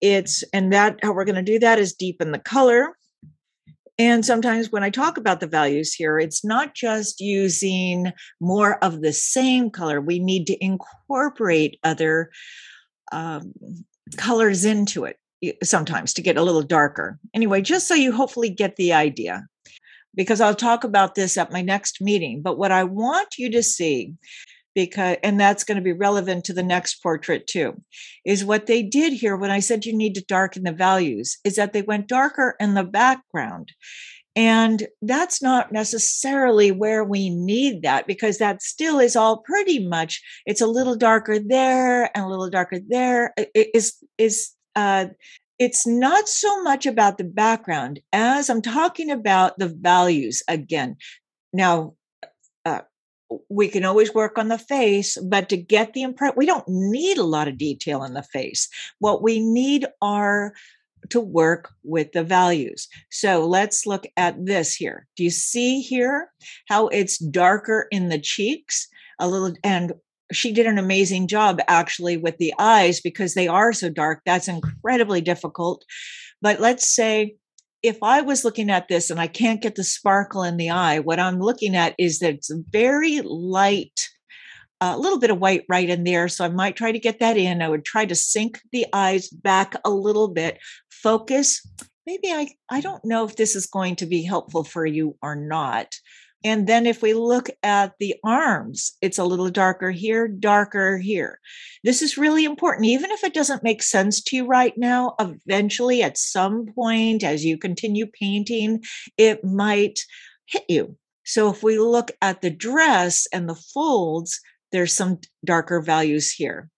It's 0.00 0.42
and 0.52 0.72
that 0.72 0.98
how 1.02 1.12
we're 1.12 1.24
going 1.24 1.44
to 1.44 1.52
do 1.52 1.58
that 1.58 1.78
is 1.78 1.92
deepen 1.92 2.32
the 2.32 2.38
color. 2.38 2.96
And 3.98 4.24
sometimes 4.24 4.72
when 4.72 4.82
I 4.82 4.88
talk 4.88 5.18
about 5.18 5.40
the 5.40 5.46
values 5.46 5.92
here, 5.92 6.18
it's 6.18 6.42
not 6.42 6.74
just 6.74 7.20
using 7.20 8.12
more 8.40 8.82
of 8.82 9.02
the 9.02 9.12
same 9.12 9.68
color. 9.68 10.00
We 10.00 10.18
need 10.18 10.46
to 10.46 10.64
incorporate 10.64 11.78
other 11.84 12.30
um, 13.12 13.52
colors 14.16 14.64
into 14.64 15.04
it 15.04 15.18
sometimes 15.62 16.12
to 16.14 16.22
get 16.22 16.36
a 16.36 16.42
little 16.42 16.62
darker. 16.62 17.18
Anyway, 17.34 17.62
just 17.62 17.88
so 17.88 17.94
you 17.94 18.12
hopefully 18.12 18.50
get 18.50 18.76
the 18.76 18.92
idea, 18.92 19.46
because 20.14 20.40
I'll 20.40 20.54
talk 20.54 20.84
about 20.84 21.14
this 21.14 21.38
at 21.38 21.52
my 21.52 21.62
next 21.62 22.00
meeting. 22.00 22.42
But 22.42 22.58
what 22.58 22.72
I 22.72 22.84
want 22.84 23.38
you 23.38 23.50
to 23.52 23.62
see, 23.62 24.14
because 24.74 25.16
and 25.22 25.40
that's 25.40 25.64
going 25.64 25.76
to 25.76 25.82
be 25.82 25.92
relevant 25.92 26.44
to 26.44 26.52
the 26.52 26.62
next 26.62 27.02
portrait 27.02 27.46
too, 27.46 27.80
is 28.24 28.44
what 28.44 28.66
they 28.66 28.82
did 28.82 29.12
here 29.12 29.36
when 29.36 29.50
I 29.50 29.60
said 29.60 29.84
you 29.84 29.96
need 29.96 30.14
to 30.14 30.24
darken 30.24 30.64
the 30.64 30.72
values, 30.72 31.38
is 31.44 31.56
that 31.56 31.72
they 31.72 31.82
went 31.82 32.08
darker 32.08 32.54
in 32.60 32.74
the 32.74 32.84
background. 32.84 33.72
And 34.36 34.86
that's 35.02 35.42
not 35.42 35.72
necessarily 35.72 36.70
where 36.70 37.04
we 37.04 37.30
need 37.30 37.82
that 37.82 38.06
because 38.06 38.38
that 38.38 38.62
still 38.62 39.00
is 39.00 39.16
all 39.16 39.38
pretty 39.38 39.86
much, 39.86 40.22
it's 40.46 40.60
a 40.60 40.66
little 40.66 40.96
darker 40.96 41.38
there 41.38 42.16
and 42.16 42.24
a 42.24 42.28
little 42.28 42.48
darker 42.48 42.78
there. 42.88 43.34
It 43.36 43.70
is, 43.74 43.96
is, 44.18 44.52
uh, 44.76 45.06
it's 45.58 45.86
not 45.86 46.28
so 46.28 46.62
much 46.62 46.86
about 46.86 47.18
the 47.18 47.24
background 47.24 48.00
as 48.12 48.48
I'm 48.48 48.62
talking 48.62 49.10
about 49.10 49.58
the 49.58 49.68
values 49.68 50.42
again. 50.48 50.96
Now, 51.52 51.94
uh, 52.64 52.80
we 53.48 53.68
can 53.68 53.84
always 53.84 54.14
work 54.14 54.38
on 54.38 54.48
the 54.48 54.58
face, 54.58 55.18
but 55.18 55.48
to 55.50 55.56
get 55.56 55.92
the 55.92 56.02
impression, 56.02 56.34
we 56.36 56.46
don't 56.46 56.66
need 56.68 57.18
a 57.18 57.24
lot 57.24 57.48
of 57.48 57.58
detail 57.58 58.04
in 58.04 58.14
the 58.14 58.22
face. 58.22 58.68
What 59.00 59.22
we 59.22 59.40
need 59.40 59.86
are 60.00 60.54
to 61.10 61.20
work 61.20 61.70
with 61.82 62.12
the 62.12 62.24
values. 62.24 62.88
So 63.10 63.46
let's 63.46 63.86
look 63.86 64.06
at 64.16 64.44
this 64.44 64.74
here. 64.74 65.06
Do 65.16 65.24
you 65.24 65.30
see 65.30 65.80
here 65.80 66.30
how 66.68 66.88
it's 66.88 67.18
darker 67.18 67.86
in 67.90 68.08
the 68.08 68.18
cheeks? 68.18 68.88
A 69.18 69.28
little, 69.28 69.54
and 69.62 69.92
she 70.32 70.52
did 70.52 70.66
an 70.66 70.78
amazing 70.78 71.26
job 71.26 71.60
actually 71.68 72.16
with 72.16 72.38
the 72.38 72.54
eyes 72.58 73.00
because 73.00 73.34
they 73.34 73.48
are 73.48 73.72
so 73.72 73.90
dark. 73.90 74.20
That's 74.24 74.48
incredibly 74.48 75.20
difficult. 75.20 75.84
But 76.40 76.60
let's 76.60 76.88
say 76.88 77.36
if 77.82 77.98
I 78.02 78.20
was 78.20 78.44
looking 78.44 78.70
at 78.70 78.88
this 78.88 79.10
and 79.10 79.20
I 79.20 79.26
can't 79.26 79.62
get 79.62 79.74
the 79.74 79.84
sparkle 79.84 80.42
in 80.42 80.56
the 80.56 80.70
eye, 80.70 80.98
what 80.98 81.18
I'm 81.18 81.40
looking 81.40 81.74
at 81.74 81.94
is 81.98 82.18
that 82.18 82.34
it's 82.34 82.50
very 82.70 83.20
light, 83.22 84.08
a 84.80 84.98
little 84.98 85.18
bit 85.18 85.30
of 85.30 85.38
white 85.38 85.64
right 85.68 85.88
in 85.88 86.04
there. 86.04 86.28
So 86.28 86.44
I 86.44 86.48
might 86.48 86.76
try 86.76 86.92
to 86.92 86.98
get 86.98 87.20
that 87.20 87.36
in. 87.36 87.62
I 87.62 87.68
would 87.68 87.84
try 87.84 88.06
to 88.06 88.14
sink 88.14 88.60
the 88.72 88.86
eyes 88.92 89.28
back 89.28 89.74
a 89.84 89.90
little 89.90 90.28
bit, 90.28 90.58
focus. 90.90 91.66
Maybe 92.06 92.28
I, 92.28 92.48
I 92.68 92.80
don't 92.80 93.04
know 93.04 93.24
if 93.24 93.36
this 93.36 93.54
is 93.54 93.66
going 93.66 93.96
to 93.96 94.06
be 94.06 94.22
helpful 94.22 94.64
for 94.64 94.86
you 94.86 95.16
or 95.22 95.36
not. 95.36 95.94
And 96.42 96.66
then 96.66 96.86
if 96.86 97.02
we 97.02 97.12
look 97.12 97.50
at 97.62 97.92
the 98.00 98.14
arms, 98.24 98.96
it's 99.02 99.18
a 99.18 99.24
little 99.24 99.50
darker 99.50 99.90
here, 99.90 100.26
darker 100.26 100.96
here. 100.96 101.38
This 101.84 102.00
is 102.00 102.16
really 102.16 102.46
important. 102.46 102.86
Even 102.86 103.10
if 103.10 103.22
it 103.24 103.34
doesn't 103.34 103.62
make 103.62 103.82
sense 103.82 104.22
to 104.22 104.36
you 104.36 104.46
right 104.46 104.72
now, 104.78 105.14
eventually 105.20 106.02
at 106.02 106.16
some 106.16 106.66
point, 106.74 107.22
as 107.22 107.44
you 107.44 107.58
continue 107.58 108.06
painting, 108.06 108.82
it 109.18 109.44
might 109.44 110.00
hit 110.46 110.64
you. 110.68 110.96
So 111.24 111.50
if 111.50 111.62
we 111.62 111.78
look 111.78 112.10
at 112.22 112.40
the 112.40 112.50
dress 112.50 113.26
and 113.32 113.46
the 113.46 113.54
folds, 113.54 114.40
there's 114.72 114.92
some 114.92 115.18
darker 115.44 115.80
values 115.80 116.30
here. 116.30 116.70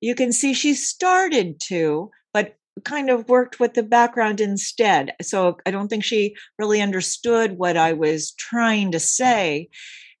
You 0.00 0.14
can 0.14 0.32
see 0.32 0.54
she 0.54 0.74
started 0.74 1.60
to, 1.66 2.10
but 2.32 2.56
kind 2.84 3.10
of 3.10 3.28
worked 3.28 3.58
with 3.58 3.74
the 3.74 3.82
background 3.82 4.40
instead. 4.40 5.14
So 5.22 5.58
I 5.66 5.70
don't 5.70 5.88
think 5.88 6.04
she 6.04 6.36
really 6.58 6.82
understood 6.82 7.52
what 7.58 7.76
I 7.76 7.92
was 7.92 8.32
trying 8.32 8.92
to 8.92 9.00
say. 9.00 9.68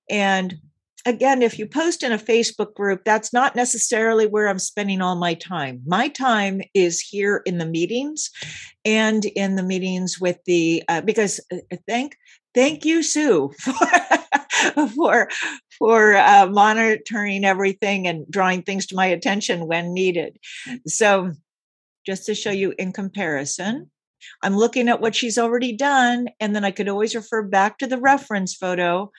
And 0.08 0.58
again, 1.06 1.42
if 1.42 1.58
you 1.58 1.66
post 1.66 2.02
in 2.02 2.12
a 2.12 2.18
Facebook 2.18 2.74
group, 2.74 3.04
that's 3.04 3.32
not 3.32 3.54
necessarily 3.54 4.26
where 4.26 4.48
I'm 4.48 4.58
spending 4.58 5.00
all 5.00 5.16
my 5.16 5.34
time. 5.34 5.80
My 5.86 6.08
time 6.08 6.60
is 6.74 7.00
here 7.00 7.42
in 7.46 7.58
the 7.58 7.66
meetings 7.66 8.30
and 8.84 9.24
in 9.24 9.56
the 9.56 9.62
meetings 9.62 10.20
with 10.20 10.38
the 10.46 10.82
uh, 10.88 11.00
because 11.00 11.40
uh, 11.52 11.76
thank 11.88 12.16
thank 12.54 12.84
you, 12.84 13.02
Sue, 13.02 13.52
for 13.60 13.72
for 14.94 15.28
for 15.78 16.16
uh, 16.16 16.46
monitoring 16.50 17.44
everything 17.44 18.06
and 18.06 18.26
drawing 18.30 18.62
things 18.62 18.86
to 18.86 18.96
my 18.96 19.06
attention 19.06 19.66
when 19.66 19.92
needed. 19.92 20.38
So 20.86 21.32
just 22.06 22.24
to 22.26 22.34
show 22.34 22.52
you 22.52 22.72
in 22.78 22.92
comparison. 22.92 23.90
I'm 24.42 24.56
looking 24.56 24.88
at 24.88 25.00
what 25.00 25.14
she's 25.14 25.38
already 25.38 25.76
done, 25.76 26.28
and 26.40 26.54
then 26.54 26.64
I 26.64 26.70
could 26.70 26.88
always 26.88 27.14
refer 27.14 27.42
back 27.42 27.78
to 27.78 27.86
the 27.86 27.98
reference 27.98 28.54
photo, 28.54 29.10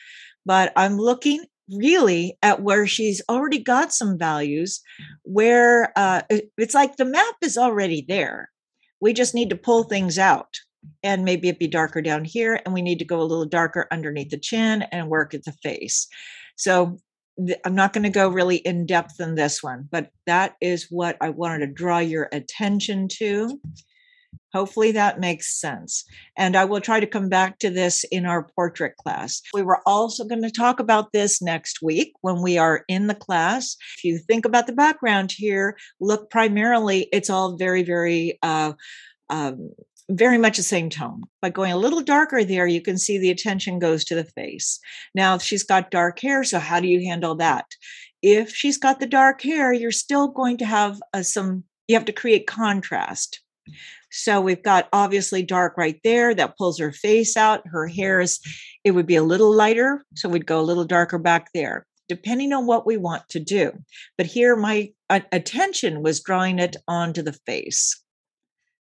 but 0.45 0.73
I'm 0.75 0.97
looking 0.97 1.45
really 1.69 2.37
at 2.41 2.61
where 2.61 2.87
she's 2.87 3.21
already 3.29 3.59
got 3.59 3.93
some 3.93 4.17
values, 4.17 4.81
where 5.23 5.91
uh, 5.95 6.21
it's 6.57 6.73
like 6.73 6.95
the 6.95 7.05
map 7.05 7.35
is 7.41 7.57
already 7.57 8.05
there. 8.07 8.49
We 8.99 9.13
just 9.13 9.35
need 9.35 9.49
to 9.49 9.57
pull 9.57 9.83
things 9.83 10.17
out. 10.17 10.57
And 11.03 11.23
maybe 11.23 11.49
it 11.49 11.59
be 11.59 11.67
darker 11.67 12.01
down 12.01 12.25
here, 12.25 12.59
and 12.65 12.73
we 12.73 12.81
need 12.81 12.99
to 12.99 13.05
go 13.05 13.19
a 13.19 13.23
little 13.23 13.45
darker 13.45 13.87
underneath 13.91 14.29
the 14.29 14.39
chin 14.39 14.83
and 14.91 15.09
work 15.09 15.33
at 15.33 15.43
the 15.43 15.53
face. 15.63 16.07
So 16.55 16.97
I'm 17.65 17.75
not 17.75 17.93
going 17.93 18.03
to 18.03 18.09
go 18.09 18.29
really 18.29 18.57
in 18.57 18.85
depth 18.85 19.19
in 19.19 19.35
this 19.35 19.61
one, 19.61 19.87
but 19.91 20.09
that 20.25 20.55
is 20.59 20.87
what 20.89 21.17
I 21.21 21.29
wanted 21.29 21.59
to 21.59 21.73
draw 21.73 21.99
your 21.99 22.29
attention 22.31 23.07
to. 23.19 23.59
Hopefully 24.53 24.91
that 24.93 25.19
makes 25.19 25.59
sense. 25.59 26.03
And 26.35 26.55
I 26.55 26.65
will 26.65 26.81
try 26.81 26.99
to 26.99 27.05
come 27.05 27.29
back 27.29 27.59
to 27.59 27.69
this 27.69 28.03
in 28.05 28.25
our 28.25 28.47
portrait 28.55 28.95
class. 28.95 29.41
We 29.53 29.61
were 29.61 29.81
also 29.85 30.23
going 30.23 30.41
to 30.41 30.49
talk 30.49 30.79
about 30.79 31.11
this 31.11 31.41
next 31.41 31.81
week 31.81 32.13
when 32.21 32.41
we 32.41 32.57
are 32.57 32.83
in 32.87 33.07
the 33.07 33.13
class. 33.13 33.75
If 33.97 34.03
you 34.03 34.17
think 34.17 34.45
about 34.45 34.65
the 34.65 34.73
background 34.73 35.31
here, 35.31 35.77
look 35.99 36.31
primarily, 36.31 37.07
it's 37.11 37.29
all 37.29 37.57
very, 37.57 37.83
very 37.83 38.39
uh, 38.41 38.73
um, 39.29 39.71
very 40.09 40.37
much 40.37 40.57
the 40.57 40.63
same 40.63 40.89
tone. 40.89 41.23
By 41.41 41.49
going 41.49 41.71
a 41.71 41.77
little 41.77 42.01
darker 42.01 42.43
there, 42.43 42.67
you 42.67 42.81
can 42.81 42.97
see 42.97 43.17
the 43.17 43.31
attention 43.31 43.79
goes 43.79 44.05
to 44.05 44.15
the 44.15 44.23
face. 44.23 44.79
Now, 45.13 45.37
she's 45.37 45.63
got 45.63 45.91
dark 45.91 46.19
hair, 46.19 46.43
so 46.43 46.59
how 46.59 46.79
do 46.79 46.87
you 46.87 47.01
handle 47.05 47.35
that? 47.35 47.65
If 48.21 48.55
she's 48.55 48.77
got 48.77 48.99
the 48.99 49.05
dark 49.05 49.41
hair, 49.41 49.73
you're 49.73 49.91
still 49.91 50.29
going 50.29 50.57
to 50.57 50.65
have 50.65 50.99
some, 51.21 51.65
you 51.87 51.95
have 51.95 52.05
to 52.05 52.13
create 52.13 52.47
contrast. 52.47 53.41
So 54.09 54.39
we've 54.39 54.63
got 54.63 54.87
obviously 54.93 55.43
dark 55.43 55.77
right 55.77 55.99
there 56.03 56.33
that 56.33 56.57
pulls 56.57 56.79
her 56.79 56.93
face 56.93 57.35
out. 57.35 57.67
Her 57.67 57.87
hair 57.87 58.21
is, 58.21 58.39
it 58.85 58.91
would 58.91 59.05
be 59.05 59.17
a 59.17 59.23
little 59.23 59.53
lighter. 59.53 60.05
So 60.15 60.29
we'd 60.29 60.45
go 60.45 60.59
a 60.59 60.61
little 60.61 60.85
darker 60.85 61.17
back 61.17 61.49
there, 61.53 61.85
depending 62.07 62.53
on 62.53 62.65
what 62.65 62.87
we 62.87 62.95
want 62.95 63.27
to 63.29 63.39
do. 63.41 63.73
But 64.17 64.27
here, 64.27 64.55
my 64.55 64.93
attention 65.09 66.01
was 66.01 66.21
drawing 66.21 66.59
it 66.59 66.77
onto 66.87 67.21
the 67.21 67.37
face. 67.45 68.01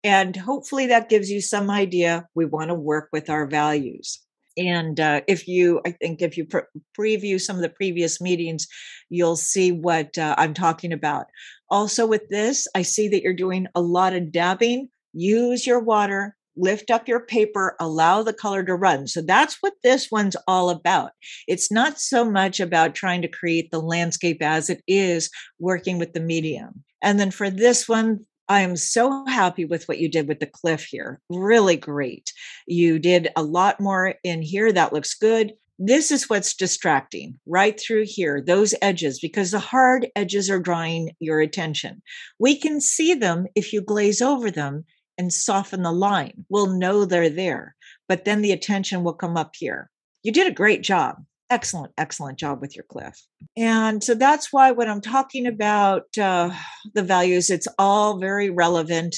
And 0.04 0.36
hopefully 0.36 0.86
that 0.86 1.08
gives 1.08 1.30
you 1.30 1.40
some 1.40 1.70
idea. 1.70 2.26
We 2.34 2.44
want 2.44 2.68
to 2.68 2.74
work 2.74 3.08
with 3.12 3.28
our 3.28 3.46
values. 3.46 4.20
And 4.56 4.98
uh, 4.98 5.20
if 5.28 5.46
you, 5.46 5.80
I 5.84 5.90
think 5.90 6.22
if 6.22 6.36
you 6.36 6.46
pre- 6.46 6.62
preview 6.98 7.40
some 7.40 7.56
of 7.56 7.62
the 7.62 7.68
previous 7.68 8.20
meetings, 8.20 8.66
you'll 9.10 9.36
see 9.36 9.70
what 9.72 10.16
uh, 10.16 10.34
I'm 10.38 10.54
talking 10.54 10.92
about. 10.92 11.26
Also, 11.70 12.06
with 12.06 12.28
this, 12.30 12.66
I 12.74 12.82
see 12.82 13.08
that 13.08 13.22
you're 13.22 13.34
doing 13.34 13.66
a 13.74 13.80
lot 13.80 14.14
of 14.14 14.32
dabbing. 14.32 14.88
Use 15.12 15.66
your 15.66 15.80
water, 15.80 16.36
lift 16.56 16.90
up 16.90 17.06
your 17.06 17.20
paper, 17.20 17.76
allow 17.80 18.22
the 18.22 18.32
color 18.32 18.64
to 18.64 18.74
run. 18.74 19.06
So 19.06 19.20
that's 19.20 19.58
what 19.60 19.74
this 19.82 20.10
one's 20.10 20.36
all 20.48 20.70
about. 20.70 21.10
It's 21.46 21.70
not 21.70 22.00
so 22.00 22.24
much 22.24 22.60
about 22.60 22.94
trying 22.94 23.22
to 23.22 23.28
create 23.28 23.70
the 23.70 23.80
landscape 23.80 24.40
as 24.40 24.70
it 24.70 24.82
is 24.86 25.30
working 25.58 25.98
with 25.98 26.12
the 26.12 26.20
medium. 26.20 26.82
And 27.02 27.20
then 27.20 27.30
for 27.30 27.50
this 27.50 27.88
one, 27.88 28.24
I 28.48 28.60
am 28.60 28.76
so 28.76 29.24
happy 29.26 29.64
with 29.64 29.88
what 29.88 29.98
you 29.98 30.08
did 30.08 30.28
with 30.28 30.40
the 30.40 30.46
cliff 30.46 30.84
here. 30.84 31.20
Really 31.28 31.76
great. 31.76 32.32
You 32.66 32.98
did 32.98 33.28
a 33.34 33.42
lot 33.42 33.80
more 33.80 34.14
in 34.22 34.42
here. 34.42 34.72
That 34.72 34.92
looks 34.92 35.14
good. 35.14 35.54
This 35.78 36.10
is 36.10 36.30
what's 36.30 36.54
distracting 36.54 37.38
right 37.44 37.78
through 37.78 38.04
here, 38.06 38.40
those 38.40 38.74
edges, 38.80 39.18
because 39.20 39.50
the 39.50 39.58
hard 39.58 40.06
edges 40.16 40.48
are 40.48 40.60
drawing 40.60 41.10
your 41.20 41.40
attention. 41.40 42.00
We 42.38 42.56
can 42.56 42.80
see 42.80 43.14
them 43.14 43.46
if 43.54 43.72
you 43.72 43.82
glaze 43.82 44.22
over 44.22 44.50
them 44.50 44.84
and 45.18 45.32
soften 45.32 45.82
the 45.82 45.92
line. 45.92 46.46
We'll 46.48 46.78
know 46.78 47.04
they're 47.04 47.28
there, 47.28 47.74
but 48.08 48.24
then 48.24 48.42
the 48.42 48.52
attention 48.52 49.02
will 49.02 49.12
come 49.12 49.36
up 49.36 49.54
here. 49.58 49.90
You 50.22 50.32
did 50.32 50.46
a 50.46 50.54
great 50.54 50.82
job 50.82 51.16
excellent, 51.50 51.92
excellent 51.96 52.38
job 52.38 52.60
with 52.60 52.74
your 52.74 52.84
cliff. 52.84 53.20
And 53.56 54.02
so 54.02 54.14
that's 54.14 54.52
why 54.52 54.72
when 54.72 54.88
I'm 54.88 55.00
talking 55.00 55.46
about 55.46 56.16
uh, 56.18 56.50
the 56.94 57.02
values, 57.02 57.50
it's 57.50 57.68
all 57.78 58.18
very 58.18 58.50
relevant 58.50 59.16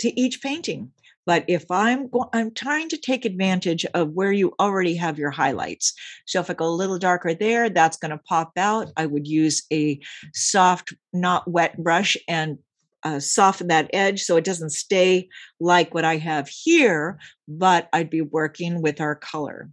to 0.00 0.20
each 0.20 0.42
painting. 0.42 0.92
But 1.24 1.44
if 1.48 1.68
I'm 1.70 2.08
go- 2.08 2.30
I'm 2.32 2.54
trying 2.54 2.88
to 2.90 2.96
take 2.96 3.24
advantage 3.24 3.84
of 3.94 4.12
where 4.12 4.30
you 4.32 4.54
already 4.60 4.94
have 4.94 5.18
your 5.18 5.32
highlights. 5.32 5.92
So 6.24 6.40
if 6.40 6.48
I 6.48 6.54
go 6.54 6.66
a 6.66 6.68
little 6.68 6.98
darker 6.98 7.34
there, 7.34 7.68
that's 7.68 7.96
going 7.96 8.12
to 8.12 8.18
pop 8.18 8.52
out. 8.56 8.92
I 8.96 9.06
would 9.06 9.26
use 9.26 9.64
a 9.72 10.00
soft, 10.32 10.94
not 11.12 11.50
wet 11.50 11.82
brush 11.82 12.16
and 12.28 12.58
uh, 13.02 13.20
soften 13.20 13.68
that 13.68 13.90
edge 13.92 14.22
so 14.22 14.36
it 14.36 14.44
doesn't 14.44 14.70
stay 14.70 15.28
like 15.60 15.94
what 15.94 16.04
I 16.04 16.16
have 16.16 16.48
here, 16.48 17.18
but 17.46 17.88
I'd 17.92 18.10
be 18.10 18.20
working 18.20 18.80
with 18.80 19.00
our 19.00 19.14
color. 19.14 19.70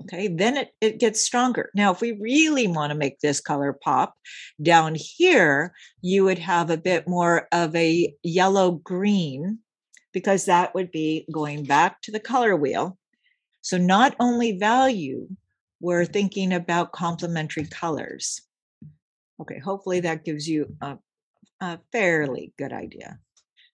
Okay, 0.00 0.26
then 0.26 0.56
it, 0.56 0.74
it 0.80 0.98
gets 0.98 1.20
stronger. 1.20 1.70
Now, 1.74 1.92
if 1.92 2.00
we 2.00 2.12
really 2.12 2.66
want 2.66 2.90
to 2.90 2.98
make 2.98 3.20
this 3.20 3.40
color 3.40 3.72
pop, 3.72 4.16
down 4.60 4.96
here, 4.96 5.72
you 6.02 6.24
would 6.24 6.38
have 6.40 6.68
a 6.68 6.76
bit 6.76 7.06
more 7.06 7.46
of 7.52 7.74
a 7.76 8.12
yellow 8.24 8.72
green 8.72 9.60
because 10.12 10.46
that 10.46 10.74
would 10.74 10.90
be 10.90 11.26
going 11.32 11.64
back 11.64 12.02
to 12.02 12.10
the 12.10 12.20
color 12.20 12.56
wheel. 12.56 12.98
So, 13.60 13.78
not 13.78 14.16
only 14.18 14.58
value, 14.58 15.28
we're 15.80 16.06
thinking 16.06 16.52
about 16.52 16.92
complementary 16.92 17.66
colors. 17.66 18.42
Okay, 19.40 19.60
hopefully 19.60 20.00
that 20.00 20.24
gives 20.24 20.48
you 20.48 20.74
a, 20.80 20.98
a 21.60 21.78
fairly 21.92 22.52
good 22.58 22.72
idea. 22.72 23.18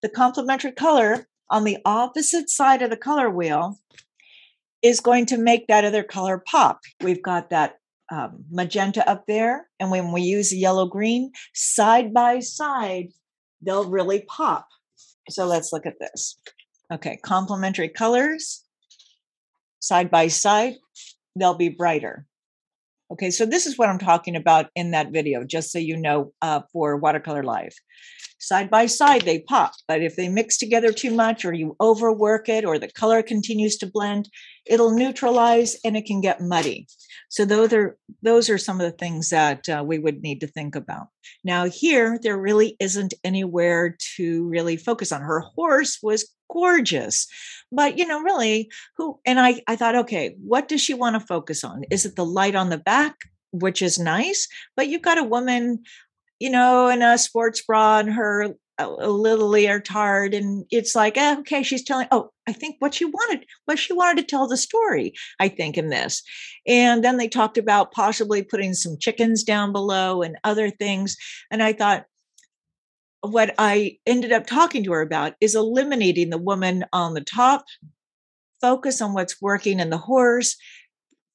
The 0.03 0.09
complementary 0.09 0.73
color 0.73 1.27
on 1.51 1.65
the 1.65 1.79
opposite 1.85 2.51
side 2.51 2.83
of 2.83 2.91
the 2.91 2.97
color 2.97 3.31
wheel 3.31 3.79
is 4.83 5.01
going 5.01 5.27
to 5.27 5.39
make 5.39 5.67
that 5.67 5.85
other 5.85 6.03
color 6.03 6.43
pop. 6.47 6.81
We've 7.03 7.23
got 7.23 7.51
that 7.51 7.77
um, 8.11 8.45
magenta 8.51 9.09
up 9.09 9.27
there. 9.27 9.69
And 9.79 9.91
when 9.91 10.13
we 10.13 10.23
use 10.23 10.55
yellow 10.55 10.87
green 10.87 11.33
side 11.55 12.13
by 12.13 12.41
side, 12.41 13.09
they'll 13.63 13.89
really 13.89 14.23
pop. 14.23 14.67
So 15.29 15.47
let's 15.47 15.73
look 15.73 15.87
at 15.87 15.99
this. 16.01 16.39
Okay, 16.93 17.19
complementary 17.23 17.89
colors 17.89 18.65
side 19.81 20.11
by 20.11 20.29
side, 20.29 20.75
they'll 21.37 21.55
be 21.55 21.69
brighter. 21.69 22.27
Okay, 23.13 23.31
so 23.31 23.45
this 23.45 23.67
is 23.67 23.77
what 23.77 23.89
I'm 23.89 23.99
talking 23.99 24.37
about 24.37 24.67
in 24.77 24.93
that 24.93 25.11
video, 25.11 25.43
just 25.43 25.73
so 25.73 25.79
you 25.79 25.97
know, 25.97 26.33
uh, 26.43 26.61
for 26.73 26.97
Watercolor 26.97 27.43
Live. 27.43 27.73
Side 28.43 28.71
by 28.71 28.87
side, 28.87 29.23
they 29.23 29.41
pop, 29.41 29.75
but 29.87 30.01
if 30.01 30.17
they 30.17 30.29
mix 30.29 30.57
together 30.57 30.93
too 30.93 31.11
much 31.11 31.45
or 31.45 31.53
you 31.53 31.77
overwork 31.79 32.49
it 32.49 32.65
or 32.65 32.79
the 32.79 32.91
color 32.91 33.23
continues 33.23 33.77
to 33.77 33.87
blend, 33.87 34.31
it'll 34.65 34.93
neutralize 34.93 35.77
and 35.85 35.95
it 35.95 36.07
can 36.07 36.23
get 36.23 36.41
muddy. 36.41 36.87
So 37.29 37.45
those 37.45 37.71
are 37.75 37.99
those 38.23 38.49
are 38.49 38.57
some 38.57 38.81
of 38.81 38.91
the 38.91 38.97
things 38.97 39.29
that 39.29 39.69
uh, 39.69 39.85
we 39.87 39.99
would 39.99 40.23
need 40.23 40.41
to 40.41 40.47
think 40.47 40.75
about. 40.75 41.09
Now 41.45 41.67
here, 41.67 42.19
there 42.23 42.39
really 42.39 42.77
isn't 42.81 43.13
anywhere 43.25 43.97
to 44.17 44.49
really 44.49 44.79
focus 44.79 45.13
on. 45.13 45.21
Her 45.21 45.41
horse 45.41 45.99
was 46.03 46.33
gorgeous, 46.51 47.27
but 47.71 47.99
you 47.99 48.07
know, 48.07 48.23
really, 48.23 48.71
who? 48.97 49.21
And 49.27 49.39
I 49.39 49.61
I 49.67 49.77
thought, 49.77 49.97
okay, 49.97 50.35
what 50.43 50.67
does 50.67 50.81
she 50.81 50.95
want 50.95 51.15
to 51.15 51.27
focus 51.27 51.63
on? 51.63 51.83
Is 51.91 52.07
it 52.07 52.17
the 52.17 52.25
light 52.25 52.55
on 52.55 52.71
the 52.71 52.79
back? 52.79 53.17
which 53.53 53.83
is 53.83 53.99
nice. 53.99 54.47
But 54.77 54.89
you've 54.89 55.03
got 55.03 55.19
a 55.19 55.25
woman 55.25 55.83
you 56.41 56.51
know, 56.51 56.89
in 56.89 57.03
a 57.03 57.19
sports 57.19 57.63
bra 57.63 57.99
and 57.99 58.13
her 58.13 58.55
a 58.81 59.11
little 59.11 59.49
leotard 59.49 60.33
and 60.35 60.65
it's 60.71 60.95
like 60.95 61.17
eh, 61.17 61.37
okay 61.39 61.63
she's 61.63 61.85
telling 61.85 62.07
oh 62.11 62.31
i 62.47 62.53
think 62.53 62.77
what 62.79 62.95
she 62.95 63.05
wanted 63.05 63.45
what 63.67 63.79
she 63.79 63.93
wanted 63.93 64.17
to 64.21 64.27
tell 64.27 64.49
the 64.49 64.57
story 64.57 65.13
i 65.39 65.49
think 65.49 65.77
in 65.77 65.91
this. 65.91 66.23
And 66.67 67.05
then 67.05 67.17
they 67.17 67.29
talked 67.29 67.59
about 67.59 67.93
possibly 67.93 68.43
putting 68.43 68.75
some 68.75 68.97
chickens 68.99 69.43
down 69.43 69.73
below 69.73 70.23
and 70.23 70.37
other 70.45 70.71
things 70.71 71.17
and 71.51 71.63
i 71.63 71.73
thought 71.73 72.07
what 73.21 73.55
i 73.59 73.99
ended 74.07 74.33
up 74.33 74.47
talking 74.47 74.83
to 74.85 74.93
her 74.93 75.03
about 75.03 75.35
is 75.41 75.55
eliminating 75.55 76.31
the 76.31 76.39
woman 76.39 76.85
on 76.93 77.15
the 77.15 77.21
top 77.21 77.65
focus 78.61 79.03
on 79.03 79.13
what's 79.13 79.43
working 79.43 79.79
in 79.81 79.91
the 79.91 79.99
horse 79.99 80.57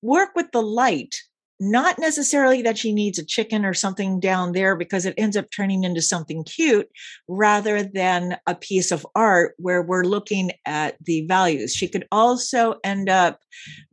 work 0.02 0.30
with 0.36 0.52
the 0.52 0.62
light 0.62 1.16
not 1.60 1.98
necessarily 1.98 2.62
that 2.62 2.78
she 2.78 2.94
needs 2.94 3.18
a 3.18 3.26
chicken 3.26 3.64
or 3.64 3.74
something 3.74 4.20
down 4.20 4.52
there 4.52 4.76
because 4.76 5.06
it 5.06 5.14
ends 5.18 5.38
up 5.38 5.46
turning 5.56 5.84
into 5.84 6.02
something 6.02 6.44
cute 6.44 6.88
rather 7.28 7.84
than 7.84 8.38
a 8.46 8.56
piece 8.56 8.92
of 8.92 9.08
art 9.16 9.56
where 9.58 9.82
we're 9.82 10.04
looking 10.04 10.52
at 10.66 10.98
the 11.04 11.26
values. 11.28 11.74
She 11.74 11.88
could 11.88 12.06
also 12.12 12.76
end 12.84 13.10
up 13.10 13.40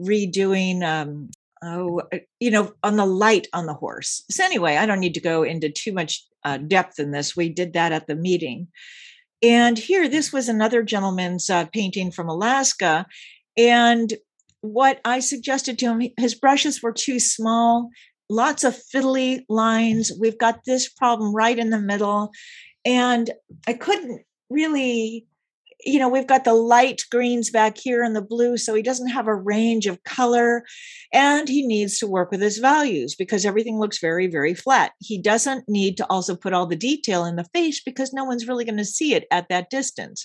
redoing 0.00 0.82
um, 0.82 1.30
oh, 1.62 2.02
uh, 2.12 2.18
you 2.40 2.50
know, 2.50 2.72
on 2.82 2.96
the 2.96 3.06
light 3.06 3.46
on 3.52 3.66
the 3.66 3.74
horse. 3.74 4.24
So, 4.30 4.44
anyway, 4.44 4.76
I 4.76 4.86
don't 4.86 5.00
need 5.00 5.14
to 5.14 5.20
go 5.20 5.42
into 5.42 5.70
too 5.70 5.92
much 5.92 6.24
uh, 6.44 6.58
depth 6.58 6.98
in 6.98 7.12
this. 7.12 7.36
We 7.36 7.48
did 7.48 7.72
that 7.74 7.92
at 7.92 8.06
the 8.06 8.16
meeting. 8.16 8.68
And 9.42 9.78
here, 9.78 10.08
this 10.08 10.32
was 10.32 10.48
another 10.48 10.82
gentleman's 10.82 11.50
uh, 11.50 11.66
painting 11.66 12.10
from 12.10 12.28
Alaska. 12.28 13.06
And 13.56 14.12
what 14.62 15.00
I 15.04 15.20
suggested 15.20 15.78
to 15.78 15.86
him, 15.86 16.02
his 16.18 16.34
brushes 16.34 16.82
were 16.82 16.92
too 16.92 17.20
small, 17.20 17.90
lots 18.30 18.64
of 18.64 18.78
fiddly 18.94 19.44
lines. 19.48 20.10
We've 20.18 20.38
got 20.38 20.64
this 20.64 20.88
problem 20.88 21.34
right 21.34 21.58
in 21.58 21.70
the 21.70 21.80
middle. 21.80 22.30
And 22.84 23.30
I 23.66 23.74
couldn't 23.74 24.22
really 24.48 25.26
you 25.84 25.98
know, 25.98 26.08
we've 26.08 26.26
got 26.26 26.44
the 26.44 26.54
light 26.54 27.02
greens 27.10 27.50
back 27.50 27.76
here 27.78 28.02
and 28.02 28.14
the 28.14 28.22
blue, 28.22 28.56
so 28.56 28.74
he 28.74 28.82
doesn't 28.82 29.08
have 29.08 29.26
a 29.26 29.34
range 29.34 29.86
of 29.86 30.02
color. 30.04 30.64
And 31.12 31.48
he 31.48 31.66
needs 31.66 31.98
to 31.98 32.06
work 32.06 32.30
with 32.30 32.40
his 32.40 32.58
values 32.58 33.14
because 33.14 33.44
everything 33.44 33.78
looks 33.78 33.98
very, 33.98 34.26
very 34.26 34.54
flat. 34.54 34.92
He 35.00 35.20
doesn't 35.20 35.68
need 35.68 35.96
to 35.98 36.06
also 36.08 36.36
put 36.36 36.52
all 36.52 36.66
the 36.66 36.76
detail 36.76 37.24
in 37.24 37.36
the 37.36 37.48
face 37.52 37.82
because 37.82 38.12
no 38.12 38.24
one's 38.24 38.48
really 38.48 38.64
going 38.64 38.76
to 38.78 38.84
see 38.84 39.14
it 39.14 39.26
at 39.30 39.48
that 39.48 39.70
distance. 39.70 40.24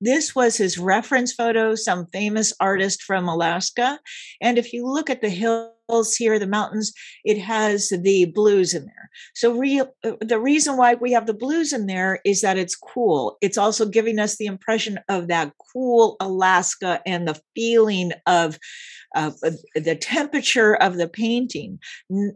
This 0.00 0.34
was 0.34 0.56
his 0.56 0.78
reference 0.78 1.32
photo, 1.32 1.74
some 1.74 2.06
famous 2.12 2.52
artist 2.60 3.02
from 3.02 3.28
Alaska. 3.28 3.98
And 4.40 4.58
if 4.58 4.72
you 4.72 4.86
look 4.86 5.10
at 5.10 5.20
the 5.20 5.30
hill, 5.30 5.74
here, 6.16 6.38
the 6.38 6.46
mountains, 6.46 6.92
it 7.24 7.38
has 7.38 7.88
the 7.88 8.26
blues 8.26 8.74
in 8.74 8.84
there. 8.84 9.10
So 9.34 9.56
real, 9.56 9.94
uh, 10.04 10.12
the 10.20 10.38
reason 10.38 10.76
why 10.76 10.94
we 10.94 11.12
have 11.12 11.26
the 11.26 11.34
blues 11.34 11.72
in 11.72 11.86
there 11.86 12.20
is 12.24 12.42
that 12.42 12.58
it's 12.58 12.76
cool. 12.76 13.38
It's 13.40 13.58
also 13.58 13.86
giving 13.86 14.18
us 14.18 14.36
the 14.36 14.46
impression 14.46 15.00
of 15.08 15.28
that 15.28 15.52
cool 15.72 16.16
Alaska 16.20 17.00
and 17.06 17.26
the 17.26 17.40
feeling 17.54 18.12
of 18.26 18.58
uh, 19.14 19.30
the 19.74 19.96
temperature 19.96 20.76
of 20.76 20.96
the 20.98 21.08
painting. 21.08 21.78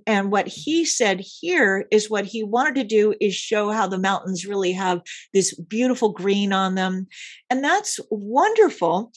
And 0.07 0.33
what 0.33 0.49
he 0.49 0.87
said 0.87 1.21
here 1.21 1.87
is 1.91 2.09
what 2.09 2.25
he 2.25 2.43
wanted 2.43 2.77
to 2.77 2.85
do 2.85 3.15
is 3.21 3.35
show 3.35 3.71
how 3.71 3.87
the 3.87 3.99
mountains 3.99 4.47
really 4.47 4.73
have 4.73 5.03
this 5.35 5.55
beautiful 5.55 6.13
green 6.13 6.53
on 6.53 6.75
them. 6.75 7.07
And 7.51 7.63
that's 7.63 8.01
wonderful 8.11 9.13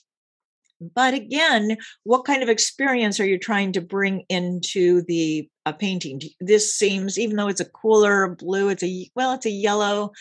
but 0.82 1.14
again, 1.14 1.78
what 2.04 2.26
kind 2.26 2.44
of 2.44 2.50
experience 2.50 3.20
are 3.20 3.26
you 3.26 3.40
trying 3.40 3.72
to 3.74 3.82
bring 3.82 4.24
into 4.30 5.04
the 5.04 5.50
uh, 5.66 5.72
painting? 5.72 6.22
This 6.40 6.76
seems, 6.76 7.18
even 7.18 7.36
though 7.38 7.48
it's 7.48 7.62
a 7.62 7.70
cooler 7.70 8.36
blue, 8.36 8.70
it's 8.70 8.84
a 8.84 9.10
well, 9.16 9.34
it's 9.34 9.46
a 9.46 9.52
yellow 9.52 10.12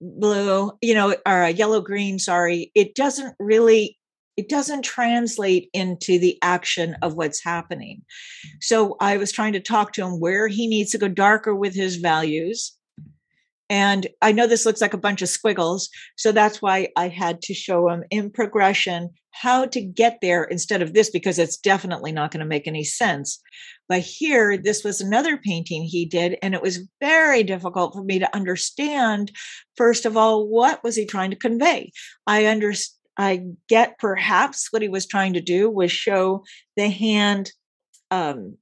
blue, 0.00 0.72
you 0.82 0.94
know, 0.94 1.16
or 1.26 1.42
a 1.42 1.50
yellow 1.50 1.80
green. 1.80 2.18
Sorry, 2.18 2.70
it 2.74 2.94
doesn't 2.94 3.34
really 3.38 3.98
it 4.36 4.48
doesn't 4.48 4.82
translate 4.82 5.70
into 5.72 6.18
the 6.18 6.36
action 6.42 6.96
of 7.02 7.14
what's 7.14 7.42
happening. 7.42 8.02
So 8.60 8.96
I 9.00 9.16
was 9.16 9.30
trying 9.30 9.52
to 9.52 9.60
talk 9.60 9.92
to 9.92 10.04
him 10.04 10.18
where 10.18 10.48
he 10.48 10.66
needs 10.66 10.90
to 10.90 10.98
go 10.98 11.08
darker 11.08 11.54
with 11.54 11.74
his 11.74 11.96
values 11.96 12.76
and 13.70 14.06
I 14.20 14.32
know 14.32 14.46
this 14.46 14.66
looks 14.66 14.80
like 14.80 14.94
a 14.94 14.98
bunch 14.98 15.22
of 15.22 15.28
squiggles. 15.28 15.88
So 16.16 16.32
that's 16.32 16.60
why 16.60 16.88
I 16.96 17.08
had 17.08 17.40
to 17.42 17.54
show 17.54 17.88
them 17.88 18.02
in 18.10 18.30
progression 18.30 19.10
how 19.30 19.66
to 19.66 19.80
get 19.80 20.18
there 20.22 20.44
instead 20.44 20.80
of 20.80 20.94
this, 20.94 21.10
because 21.10 21.38
it's 21.38 21.56
definitely 21.56 22.12
not 22.12 22.30
going 22.30 22.40
to 22.40 22.46
make 22.46 22.68
any 22.68 22.84
sense. 22.84 23.40
But 23.88 24.00
here, 24.00 24.56
this 24.56 24.84
was 24.84 25.00
another 25.00 25.36
painting 25.36 25.82
he 25.82 26.06
did, 26.06 26.36
and 26.40 26.54
it 26.54 26.62
was 26.62 26.88
very 27.00 27.42
difficult 27.42 27.94
for 27.94 28.04
me 28.04 28.18
to 28.20 28.34
understand. 28.34 29.32
First 29.76 30.06
of 30.06 30.16
all, 30.16 30.46
what 30.46 30.82
was 30.84 30.94
he 30.94 31.04
trying 31.04 31.30
to 31.30 31.36
convey? 31.36 31.90
I 32.26 32.46
understand. 32.46 32.98
I 33.16 33.44
get 33.68 33.98
perhaps 33.98 34.72
what 34.72 34.82
he 34.82 34.88
was 34.88 35.06
trying 35.06 35.34
to 35.34 35.40
do 35.40 35.70
was 35.70 35.92
show 35.92 36.42
the 36.76 36.88
hand 36.88 37.52
um, 38.10 38.56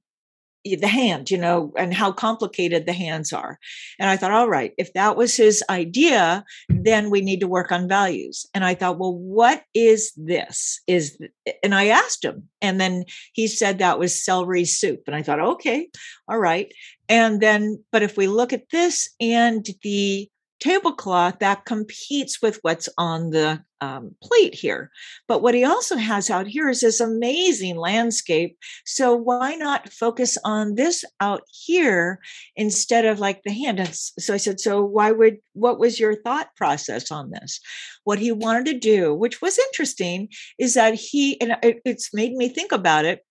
the 0.65 0.87
hand, 0.87 1.29
you 1.29 1.37
know, 1.37 1.73
and 1.77 1.93
how 1.93 2.11
complicated 2.11 2.85
the 2.85 2.93
hands 2.93 3.33
are. 3.33 3.59
And 3.99 4.09
I 4.09 4.15
thought, 4.15 4.31
all 4.31 4.49
right, 4.49 4.73
if 4.77 4.93
that 4.93 5.17
was 5.17 5.35
his 5.35 5.63
idea, 5.69 6.45
then 6.69 7.09
we 7.09 7.21
need 7.21 7.41
to 7.41 7.47
work 7.47 7.71
on 7.71 7.87
values. 7.87 8.45
And 8.53 8.63
I 8.63 8.73
thought, 8.73 8.97
well, 8.97 9.15
what 9.15 9.63
is 9.73 10.13
this? 10.15 10.81
Is 10.87 11.17
and 11.61 11.75
I 11.75 11.87
asked 11.87 12.23
him, 12.23 12.47
and 12.61 12.79
then 12.79 13.05
he 13.33 13.47
said 13.47 13.79
that 13.79 13.99
was 13.99 14.23
celery 14.23 14.65
soup. 14.65 15.01
And 15.07 15.15
I 15.15 15.21
thought, 15.21 15.39
okay, 15.39 15.89
all 16.27 16.39
right. 16.39 16.71
And 17.09 17.41
then, 17.41 17.83
but 17.91 18.01
if 18.01 18.15
we 18.15 18.27
look 18.27 18.53
at 18.53 18.69
this 18.71 19.09
and 19.19 19.67
the 19.83 20.29
tablecloth 20.63 21.39
that 21.39 21.65
competes 21.65 22.41
with 22.41 22.57
what's 22.61 22.87
on 22.97 23.31
the 23.31 23.61
um, 23.81 24.15
plate 24.23 24.55
here. 24.55 24.91
But 25.27 25.41
what 25.41 25.53
he 25.53 25.65
also 25.65 25.97
has 25.97 26.29
out 26.29 26.47
here 26.47 26.69
is 26.69 26.79
this 26.79 27.01
amazing 27.01 27.75
landscape. 27.75 28.57
So 28.85 29.13
why 29.13 29.55
not 29.55 29.91
focus 29.91 30.37
on 30.45 30.75
this 30.75 31.03
out 31.19 31.41
here 31.51 32.21
instead 32.55 33.03
of 33.03 33.19
like 33.19 33.43
the 33.43 33.51
hand? 33.51 33.81
And 33.81 33.93
so 33.93 34.33
I 34.33 34.37
said, 34.37 34.61
so 34.61 34.81
why 34.81 35.11
would, 35.11 35.39
what 35.51 35.79
was 35.79 35.99
your 35.99 36.15
thought 36.15 36.55
process 36.55 37.11
on 37.11 37.31
this? 37.31 37.59
What 38.05 38.19
he 38.19 38.31
wanted 38.31 38.65
to 38.67 38.79
do, 38.79 39.13
which 39.13 39.41
was 39.41 39.59
interesting, 39.59 40.29
is 40.57 40.75
that 40.75 40.93
he, 40.93 41.41
and 41.41 41.57
it's 41.61 42.13
made 42.13 42.31
me 42.31 42.47
think 42.47 42.71
about 42.71 43.03
it, 43.03 43.25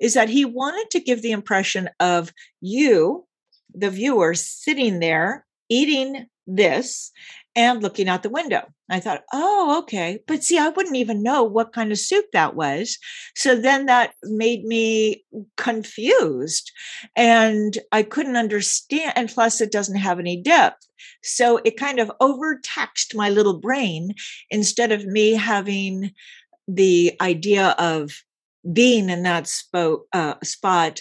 is 0.00 0.14
that 0.14 0.28
he 0.28 0.44
wanted 0.44 0.90
to 0.90 1.00
give 1.00 1.22
the 1.22 1.30
impression 1.30 1.88
of 2.00 2.32
you, 2.60 3.28
the 3.72 3.90
viewer, 3.90 4.34
sitting 4.34 4.98
there 4.98 5.46
eating 5.70 6.26
this 6.46 7.10
and 7.56 7.82
looking 7.82 8.08
out 8.08 8.22
the 8.22 8.30
window. 8.30 8.62
I 8.90 9.00
thought, 9.00 9.22
oh, 9.32 9.78
okay. 9.82 10.18
But 10.26 10.44
see, 10.44 10.58
I 10.58 10.68
wouldn't 10.68 10.96
even 10.96 11.22
know 11.22 11.42
what 11.42 11.72
kind 11.72 11.92
of 11.92 11.98
soup 11.98 12.26
that 12.32 12.54
was. 12.54 12.98
So 13.34 13.56
then 13.56 13.86
that 13.86 14.14
made 14.24 14.64
me 14.64 15.24
confused 15.56 16.70
and 17.16 17.78
I 17.92 18.02
couldn't 18.02 18.36
understand. 18.36 19.12
And 19.16 19.28
plus, 19.28 19.60
it 19.60 19.72
doesn't 19.72 19.96
have 19.96 20.18
any 20.18 20.40
depth. 20.40 20.86
So 21.22 21.60
it 21.64 21.78
kind 21.78 21.98
of 21.98 22.12
overtaxed 22.20 23.14
my 23.14 23.30
little 23.30 23.58
brain 23.58 24.14
instead 24.50 24.92
of 24.92 25.06
me 25.06 25.32
having 25.32 26.12
the 26.68 27.16
idea 27.20 27.74
of 27.78 28.12
being 28.72 29.10
in 29.10 29.22
that 29.22 29.46
spot, 29.46 30.00
uh, 30.12 30.34
spot 30.42 31.00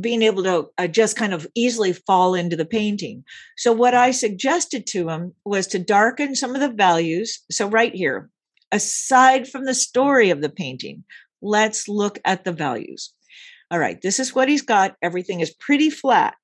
being 0.00 0.22
able 0.22 0.42
to 0.44 0.68
uh, 0.78 0.86
just 0.86 1.16
kind 1.16 1.34
of 1.34 1.46
easily 1.54 1.92
fall 1.92 2.34
into 2.34 2.56
the 2.56 2.64
painting. 2.64 3.24
So, 3.56 3.72
what 3.72 3.94
I 3.94 4.10
suggested 4.10 4.86
to 4.88 5.08
him 5.08 5.34
was 5.44 5.66
to 5.68 5.78
darken 5.78 6.34
some 6.34 6.54
of 6.54 6.60
the 6.60 6.70
values. 6.70 7.40
So, 7.50 7.68
right 7.68 7.94
here, 7.94 8.30
aside 8.72 9.48
from 9.48 9.64
the 9.64 9.74
story 9.74 10.30
of 10.30 10.40
the 10.40 10.50
painting, 10.50 11.04
let's 11.42 11.88
look 11.88 12.18
at 12.24 12.44
the 12.44 12.52
values. 12.52 13.12
All 13.70 13.78
right, 13.78 14.00
this 14.00 14.18
is 14.18 14.34
what 14.34 14.48
he's 14.48 14.62
got. 14.62 14.96
Everything 15.02 15.40
is 15.40 15.50
pretty 15.50 15.90
flat. 15.90 16.36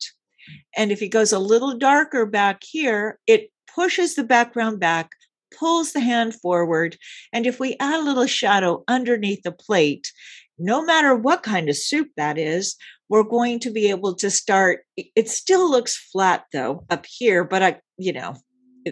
And 0.77 0.93
if 0.93 1.01
he 1.01 1.09
goes 1.09 1.33
a 1.33 1.39
little 1.39 1.79
darker 1.79 2.27
back 2.27 2.63
here, 2.63 3.19
it 3.27 3.51
pushes 3.75 4.15
the 4.15 4.25
background 4.25 4.79
back, 4.79 5.11
pulls 5.59 5.93
the 5.93 6.01
hand 6.01 6.35
forward. 6.35 6.97
And 7.33 7.47
if 7.47 7.59
we 7.59 7.77
add 7.81 8.01
a 8.01 8.05
little 8.05 8.27
shadow 8.27 8.85
underneath 8.89 9.43
the 9.43 9.53
plate, 9.53 10.13
no 10.59 10.85
matter 10.85 11.15
what 11.15 11.43
kind 11.43 11.69
of 11.69 11.77
soup 11.77 12.09
that 12.17 12.39
is, 12.39 12.77
we're 13.09 13.23
going 13.23 13.61
to 13.61 13.71
be 13.71 13.91
able 13.91 14.15
to 14.17 14.31
start. 14.31 14.81
It 14.97 15.29
still 15.29 15.71
looks 15.71 15.97
flat 15.97 16.45
though 16.53 16.85
up 16.91 17.07
here, 17.09 17.45
but 17.45 17.63
I, 17.63 17.81
you 17.99 18.13
know, 18.13 18.35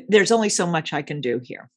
there's 0.09 0.33
only 0.33 0.49
so 0.49 0.67
much 0.67 0.93
I 0.93 1.03
can 1.03 1.21
do 1.21 1.41
here. 1.43 1.69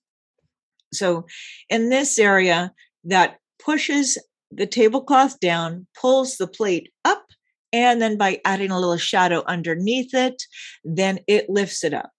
So 0.93 1.25
in 1.69 1.89
this 1.89 2.17
area 2.19 2.71
that 3.05 3.37
pushes 3.63 4.17
the 4.51 4.67
tablecloth 4.67 5.39
down, 5.39 5.87
pulls 5.99 6.37
the 6.37 6.47
plate 6.47 6.91
up, 7.03 7.25
and 7.73 8.01
then 8.01 8.17
by 8.17 8.39
adding 8.45 8.71
a 8.71 8.79
little 8.79 8.97
shadow 8.97 9.43
underneath 9.47 10.13
it, 10.13 10.41
then 10.83 11.19
it 11.27 11.49
lifts 11.49 11.83
it 11.83 11.93
up. 11.93 12.11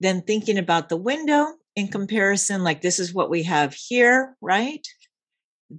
Then 0.00 0.22
thinking 0.22 0.58
about 0.58 0.88
the 0.88 0.96
window 0.96 1.46
in 1.74 1.88
comparison, 1.88 2.62
like 2.62 2.82
this 2.82 2.98
is 2.98 3.14
what 3.14 3.30
we 3.30 3.42
have 3.44 3.74
here, 3.74 4.36
right? 4.40 4.86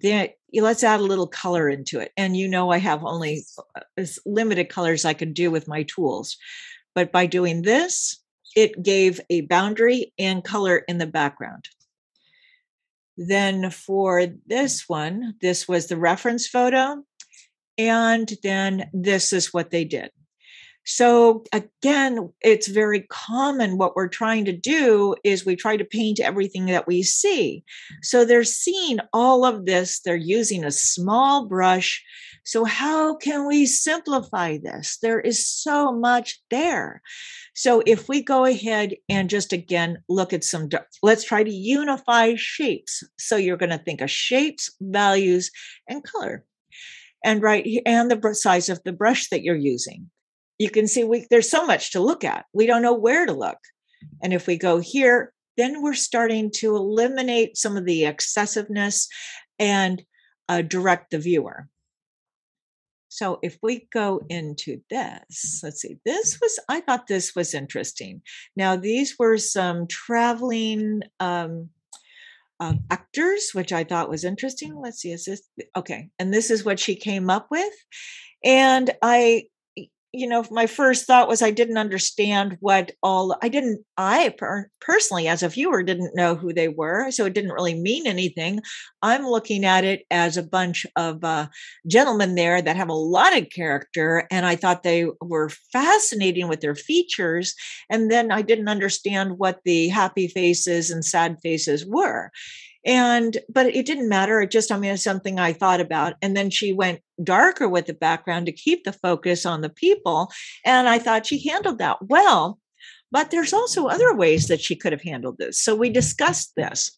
Then 0.02 0.30
let's 0.54 0.84
add 0.84 1.00
a 1.00 1.04
little 1.04 1.28
color 1.28 1.70
into 1.70 2.00
it. 2.00 2.12
And 2.18 2.36
you 2.36 2.48
know, 2.48 2.72
I 2.72 2.78
have 2.78 3.04
only 3.04 3.44
uh, 3.78 4.06
limited 4.26 4.70
colors 4.70 5.06
I 5.06 5.14
can 5.14 5.34
do 5.34 5.52
with 5.52 5.68
my 5.68 5.84
tools. 5.84 6.38
But 6.96 7.12
by 7.12 7.26
doing 7.26 7.62
this, 7.62 8.20
it 8.56 8.84
gave 8.84 9.20
a 9.30 9.42
boundary 9.42 10.14
and 10.18 10.44
color 10.44 10.78
in 10.88 10.98
the 10.98 11.08
background. 11.08 11.70
Then 13.18 13.70
for 13.70 14.26
this 14.48 14.86
one, 14.88 15.36
this 15.42 15.68
was 15.68 15.88
the 15.88 15.98
reference 15.98 16.48
photo. 16.48 17.04
And 17.78 18.32
then 18.44 18.90
this 18.94 19.34
is 19.34 19.54
what 19.54 19.72
they 19.72 19.86
did. 19.86 20.12
So 20.86 21.46
again, 21.54 22.32
it's 22.42 22.68
very 22.68 23.02
common. 23.10 23.78
What 23.78 23.96
we're 23.96 24.10
trying 24.10 24.46
to 24.46 24.52
do 24.52 25.16
is 25.24 25.46
we 25.46 25.56
try 25.56 25.78
to 25.78 25.86
paint 25.86 26.20
everything 26.20 26.66
that 26.66 26.88
we 26.88 27.04
see. 27.04 27.64
So 28.02 28.26
they're 28.26 28.44
seeing 28.44 29.00
all 29.14 29.46
of 29.46 29.66
this. 29.66 30.02
They're 30.02 30.16
using 30.16 30.66
a 30.66 30.72
small 30.72 31.48
brush. 31.48 32.04
So 32.46 32.66
how 32.66 33.16
can 33.16 33.48
we 33.48 33.66
simplify 33.66 34.58
this? 34.58 34.98
There 35.02 35.22
is 35.22 35.48
so 35.48 35.94
much 35.94 36.42
there. 36.50 37.02
So 37.56 37.82
if 37.86 38.10
we 38.10 38.22
go 38.22 38.44
ahead 38.44 38.96
and 39.08 39.30
just 39.30 39.54
again 39.54 40.04
look 40.10 40.34
at 40.34 40.44
some, 40.44 40.68
let's 41.02 41.24
try 41.24 41.44
to 41.44 41.54
unify 41.54 42.34
shapes. 42.36 43.04
So 43.18 43.38
you're 43.38 43.58
going 43.58 43.70
to 43.70 43.78
think 43.78 44.02
of 44.02 44.12
shapes, 44.12 44.70
values, 44.82 45.50
and 45.88 46.04
color. 46.04 46.44
And 47.24 47.42
right 47.42 47.66
and 47.86 48.12
the 48.12 48.36
size 48.36 48.68
of 48.68 48.82
the 48.84 48.92
brush 48.92 49.30
that 49.30 49.44
you're 49.44 49.56
using 49.56 50.10
you 50.60 50.70
can 50.70 50.88
see 50.88 51.04
we 51.04 51.28
there's 51.30 51.50
so 51.50 51.66
much 51.66 51.92
to 51.92 52.00
look 52.00 52.24
at. 52.24 52.46
We 52.54 52.66
don't 52.66 52.82
know 52.82 52.94
where 52.94 53.26
to 53.26 53.34
look. 53.34 53.58
And 54.22 54.34
if 54.34 54.48
we 54.48 54.58
go 54.58 54.80
here, 54.80 55.34
then 55.58 55.82
we're 55.82 55.94
starting 55.94 56.52
to 56.56 56.76
eliminate 56.76 57.58
some 57.58 57.78
of 57.78 57.86
the 57.86 58.06
excessiveness 58.06 59.08
and 59.60 60.02
uh, 60.50 60.62
direct 60.62 61.12
the 61.12 61.20
viewer. 61.20 61.68
So 63.14 63.38
if 63.44 63.60
we 63.62 63.88
go 63.94 64.22
into 64.28 64.82
this, 64.90 65.62
let's 65.64 65.82
see, 65.82 66.00
this 66.04 66.40
was, 66.42 66.60
I 66.68 66.82
thought 66.82 67.06
this 67.06 67.36
was 67.36 67.54
interesting. 67.54 68.24
Now, 68.56 68.76
these 68.76 69.16
were 69.20 69.38
some 69.38 69.86
traveling 69.86 71.04
um, 71.20 71.70
uh, 72.60 72.74
actors, 72.90 73.52
which 73.54 73.72
I 73.72 73.84
thought 73.84 74.10
was 74.10 74.24
interesting. 74.24 74.76
Let's 74.76 75.00
see, 75.00 75.12
is 75.12 75.26
this 75.26 75.48
okay? 75.78 76.10
And 76.18 76.34
this 76.34 76.50
is 76.50 76.66
what 76.66 76.80
she 76.80 76.96
came 76.96 77.30
up 77.30 77.48
with. 77.52 77.74
And 78.44 78.90
I 79.04 79.44
you 80.16 80.28
know, 80.28 80.46
my 80.52 80.68
first 80.68 81.08
thought 81.08 81.28
was 81.28 81.42
I 81.42 81.50
didn't 81.50 81.80
understand 81.80 82.58
what 82.60 82.92
all 83.02 83.36
I 83.42 83.50
didn't 83.50 83.84
I 83.98 84.30
per, 84.38 84.70
personally 84.80 85.28
as 85.28 85.42
a 85.42 85.50
viewer 85.50 85.82
didn't 85.82 86.16
know 86.16 86.36
who 86.36 86.54
they 86.54 86.68
were, 86.68 87.10
so 87.10 87.26
it 87.26 87.34
didn't 87.34 87.52
really 87.52 87.74
mean 87.74 88.06
anything. 88.06 88.62
I'm 89.02 89.26
looking 89.26 89.66
at 89.66 89.84
it 89.84 90.04
as 90.12 90.38
a 90.38 90.44
bunch 90.44 90.86
of 90.96 91.24
uh, 91.24 91.48
gentlemen 91.88 92.36
there 92.36 92.62
that 92.62 92.76
have 92.76 92.90
a 92.90 92.94
lot 92.94 93.36
of 93.36 93.50
character, 93.50 94.28
and 94.30 94.46
I 94.46 94.56
thought 94.56 94.84
they 94.84 95.08
were 95.20 95.50
fascinating 95.72 96.48
with 96.48 96.62
their 96.62 96.76
features, 96.76 97.56
and 97.90 98.12
then 98.12 98.32
I 98.32 98.44
didn't 98.44 98.70
understand 98.70 99.40
what 99.40 99.62
the 99.66 99.88
happy 99.88 100.28
faces 100.28 100.92
and 100.92 101.04
sad 101.04 101.38
faces 101.42 101.88
were 101.88 102.32
and 102.86 103.38
but 103.50 103.68
it 103.68 103.86
didn't 103.86 104.10
matter 104.10 104.42
it 104.42 104.52
just 104.52 104.72
i 104.72 104.78
mean 104.78 104.92
it's 104.92 105.04
something 105.04 105.40
i 105.40 105.54
thought 105.54 105.82
about. 105.82 106.16
And 106.22 106.36
then 106.36 106.50
she 106.50 106.74
went 106.74 107.02
darker 107.24 107.70
with 107.70 107.86
the 107.86 107.94
background 107.94 108.46
to 108.46 108.52
keep 108.52 108.84
the 108.84 108.94
focus 108.94 109.46
on 109.46 109.62
the 109.62 109.70
people 109.70 110.32
and 110.66 110.88
i 110.88 111.00
thought 111.00 111.26
she 111.26 111.48
handled 111.48 111.80
that 111.80 111.98
well. 112.02 112.60
But 113.12 113.30
there's 113.30 113.54
also 113.54 113.86
other 113.86 114.16
ways 114.16 114.48
that 114.48 114.60
she 114.60 114.76
could 114.76 114.92
have 114.92 115.04
handled 115.04 115.38
this. 115.38 115.60
So 115.60 115.76
we 115.76 115.92
discussed 115.92 116.54
this. 116.58 116.98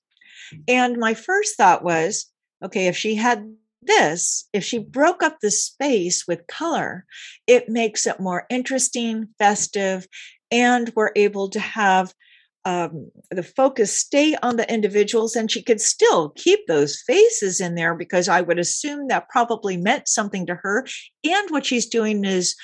And 0.66 0.98
my 0.98 1.14
first 1.14 1.58
thought 1.58 1.84
was 1.84 2.32
okay 2.64 2.88
if 2.88 2.96
she 2.96 3.16
had 3.16 3.46
this, 3.82 4.48
if 4.54 4.64
she 4.64 4.80
broke 4.80 5.22
up 5.22 5.40
the 5.42 5.52
space 5.52 6.26
with 6.28 6.48
color, 6.48 7.06
it 7.48 7.70
makes 7.70 8.08
it 8.08 8.20
more 8.20 8.46
interesting, 8.50 9.28
festive, 9.38 10.08
and 10.52 10.92
we're 10.96 11.12
able 11.16 11.50
to 11.50 11.60
have 11.60 12.14
um, 12.66 13.12
the 13.30 13.44
focus 13.44 13.96
stay 13.96 14.36
on 14.42 14.58
the 14.58 14.72
individuals 14.72 15.36
and 15.36 15.50
she 15.50 15.62
could 15.62 15.80
still 15.80 16.32
keep 16.32 16.66
those 16.68 17.02
faces 17.06 17.62
in 17.62 17.76
there 17.76 17.96
because 17.96 18.28
I 18.28 18.42
would 18.42 18.58
assume 18.58 19.08
that 19.08 19.30
probably 19.30 19.78
meant 19.78 20.08
something 20.08 20.48
to 20.48 20.56
her. 20.56 20.86
And 21.24 21.52
what 21.52 21.66
she's 21.66 21.86
doing 21.86 22.26
is 22.26 22.56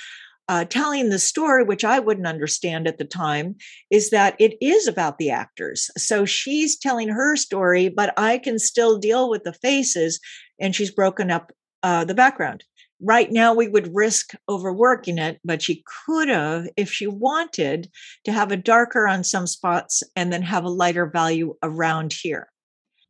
uh, 0.49 0.65
telling 0.65 1.09
the 1.09 1.19
story, 1.19 1.63
which 1.63 1.85
I 1.85 1.99
wouldn't 1.99 2.27
understand 2.27 2.87
at 2.87 2.97
the 2.97 3.05
time, 3.05 3.55
is 3.91 4.09
that 4.09 4.35
it 4.39 4.57
is 4.59 4.87
about 4.87 5.19
the 5.19 5.29
actors. 5.29 5.89
So 5.97 6.25
she's 6.25 6.77
telling 6.77 7.09
her 7.09 7.35
story, 7.35 7.87
but 7.87 8.13
I 8.17 8.39
can 8.39 8.57
still 8.57 8.97
deal 8.97 9.29
with 9.29 9.43
the 9.43 9.53
faces, 9.53 10.19
and 10.59 10.75
she's 10.75 10.91
broken 10.91 11.29
up 11.29 11.53
uh, 11.83 12.05
the 12.05 12.15
background 12.15 12.63
right 13.01 13.31
now 13.31 13.53
we 13.53 13.67
would 13.67 13.93
risk 13.93 14.33
overworking 14.47 15.17
it, 15.17 15.39
but 15.43 15.61
she 15.61 15.83
could 16.05 16.29
have, 16.29 16.67
if 16.77 16.91
she 16.91 17.07
wanted, 17.07 17.89
to 18.25 18.31
have 18.31 18.51
a 18.51 18.57
darker 18.57 19.07
on 19.07 19.23
some 19.23 19.47
spots 19.47 20.03
and 20.15 20.31
then 20.31 20.41
have 20.41 20.63
a 20.63 20.69
lighter 20.69 21.05
value 21.05 21.55
around 21.63 22.13
here. 22.13 22.49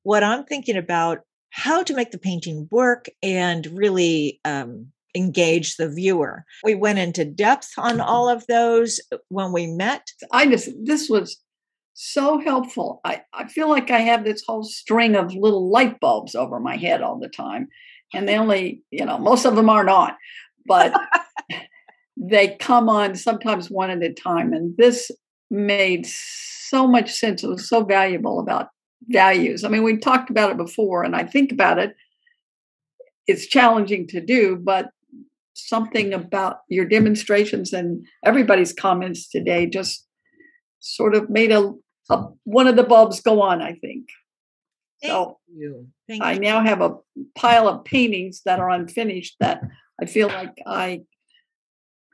What 0.03 0.23
I'm 0.23 0.45
thinking 0.45 0.77
about 0.77 1.19
how 1.51 1.83
to 1.83 1.93
make 1.93 2.11
the 2.11 2.17
painting 2.17 2.67
work 2.71 3.07
and 3.21 3.65
really 3.67 4.39
um, 4.45 4.87
engage 5.15 5.75
the 5.75 5.89
viewer. 5.89 6.45
We 6.63 6.75
went 6.75 6.99
into 6.99 7.25
depth 7.25 7.73
on 7.77 7.99
all 7.99 8.29
of 8.29 8.47
those 8.47 8.99
when 9.27 9.51
we 9.51 9.67
met. 9.67 10.07
I 10.31 10.47
just, 10.47 10.69
this 10.83 11.09
was 11.09 11.37
so 11.93 12.39
helpful. 12.39 13.01
I, 13.03 13.23
I 13.33 13.47
feel 13.47 13.69
like 13.69 13.91
I 13.91 13.99
have 13.99 14.23
this 14.23 14.43
whole 14.47 14.63
string 14.63 15.15
of 15.15 15.35
little 15.35 15.69
light 15.69 15.99
bulbs 15.99 16.35
over 16.35 16.59
my 16.59 16.77
head 16.77 17.01
all 17.01 17.19
the 17.19 17.29
time 17.29 17.67
and 18.13 18.27
they 18.27 18.37
only, 18.37 18.83
you 18.91 19.05
know, 19.05 19.17
most 19.17 19.45
of 19.45 19.55
them 19.55 19.69
aren't 19.69 20.13
but 20.65 20.93
they 22.17 22.55
come 22.59 22.89
on 22.89 23.15
sometimes 23.15 23.69
one 23.69 23.89
at 23.89 24.03
a 24.03 24.13
time. 24.13 24.53
And 24.53 24.75
this 24.77 25.11
made 25.49 26.05
so 26.05 26.87
much 26.87 27.11
sense. 27.11 27.43
It 27.43 27.47
was 27.47 27.67
so 27.67 27.83
valuable 27.83 28.39
about 28.39 28.69
values. 29.09 29.63
I 29.63 29.69
mean, 29.69 29.83
we 29.83 29.97
talked 29.97 30.29
about 30.29 30.51
it 30.51 30.57
before, 30.57 31.03
and 31.03 31.15
I 31.15 31.23
think 31.23 31.51
about 31.51 31.79
it. 31.79 31.95
It's 33.27 33.47
challenging 33.47 34.07
to 34.07 34.21
do, 34.21 34.55
but 34.55 34.89
something 35.53 36.13
about 36.13 36.59
your 36.69 36.85
demonstrations 36.85 37.73
and 37.73 38.05
everybody's 38.25 38.73
comments 38.73 39.29
today 39.29 39.67
just 39.67 40.05
sort 40.79 41.13
of 41.13 41.29
made 41.29 41.51
a, 41.51 41.73
a 42.09 42.23
one 42.45 42.67
of 42.67 42.75
the 42.75 42.83
bulbs 42.83 43.21
go 43.21 43.41
on. 43.41 43.61
I 43.61 43.73
think. 43.73 44.07
Thank 45.01 45.11
so 45.11 45.39
you. 45.53 45.87
Thank 46.07 46.23
I 46.23 46.33
you. 46.33 46.39
now 46.39 46.61
have 46.63 46.81
a 46.81 46.97
pile 47.35 47.67
of 47.67 47.83
paintings 47.83 48.41
that 48.45 48.59
are 48.59 48.69
unfinished 48.69 49.35
that 49.39 49.61
I 50.01 50.05
feel 50.05 50.27
like 50.27 50.55
I 50.65 51.01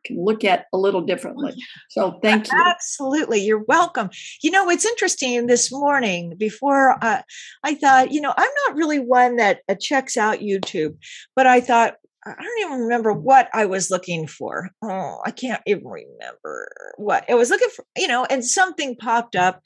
can 0.06 0.24
look 0.24 0.44
at 0.44 0.66
a 0.74 0.78
little 0.78 1.02
differently. 1.02 1.54
So 1.90 2.20
thank 2.22 2.52
you. 2.52 2.64
Absolutely. 2.64 3.42
You're 3.42 3.64
welcome. 3.68 4.12
You 4.44 4.52
know, 4.52 4.70
it's 4.70 4.86
interesting 4.86 5.48
this 5.48 5.72
morning 5.72 6.36
before 6.38 7.04
uh, 7.04 7.24
I 7.64 7.74
thought, 7.74 8.12
you 8.12 8.22
know, 8.22 8.34
I'm 8.38 8.52
not 8.68 8.76
really 8.76 9.00
one 9.00 9.38
that 9.38 9.62
uh, 9.68 9.74
checks 9.80 10.16
out 10.16 10.40
YouTube, 10.40 10.96
but 11.36 11.48
I 11.48 11.60
thought, 11.60 11.96
I 12.24 12.36
don't 12.36 12.60
even 12.60 12.82
remember 12.82 13.14
what 13.14 13.50
I 13.54 13.66
was 13.66 13.90
looking 13.90 14.28
for. 14.28 14.70
Oh, 14.84 15.22
I 15.26 15.32
can't 15.32 15.62
even 15.66 15.88
remember 15.88 16.70
what 16.98 17.26
I 17.30 17.34
was 17.34 17.50
looking 17.50 17.70
for, 17.76 17.84
you 17.98 18.08
know, 18.08 18.26
and 18.26 18.46
something 18.46 18.96
popped 18.96 19.36
up 19.36 19.62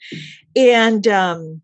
and 0.56 1.06
um 1.08 1.60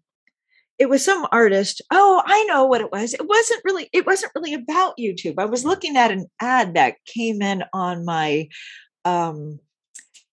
it 0.78 0.88
was 0.88 1.04
some 1.04 1.26
artist 1.32 1.82
oh 1.90 2.22
i 2.26 2.44
know 2.44 2.64
what 2.64 2.80
it 2.80 2.92
was. 2.92 3.14
It 3.14 3.26
wasn't 3.26 3.62
really 3.64 3.88
it 3.92 4.06
wasn't 4.06 4.32
really 4.34 4.54
about 4.54 4.94
youtube. 4.98 5.34
I 5.38 5.44
was 5.46 5.64
looking 5.64 5.96
at 5.96 6.10
an 6.10 6.26
ad 6.40 6.74
that 6.74 6.96
came 7.06 7.42
in 7.42 7.64
on 7.72 8.04
my 8.04 8.48
um 9.04 9.58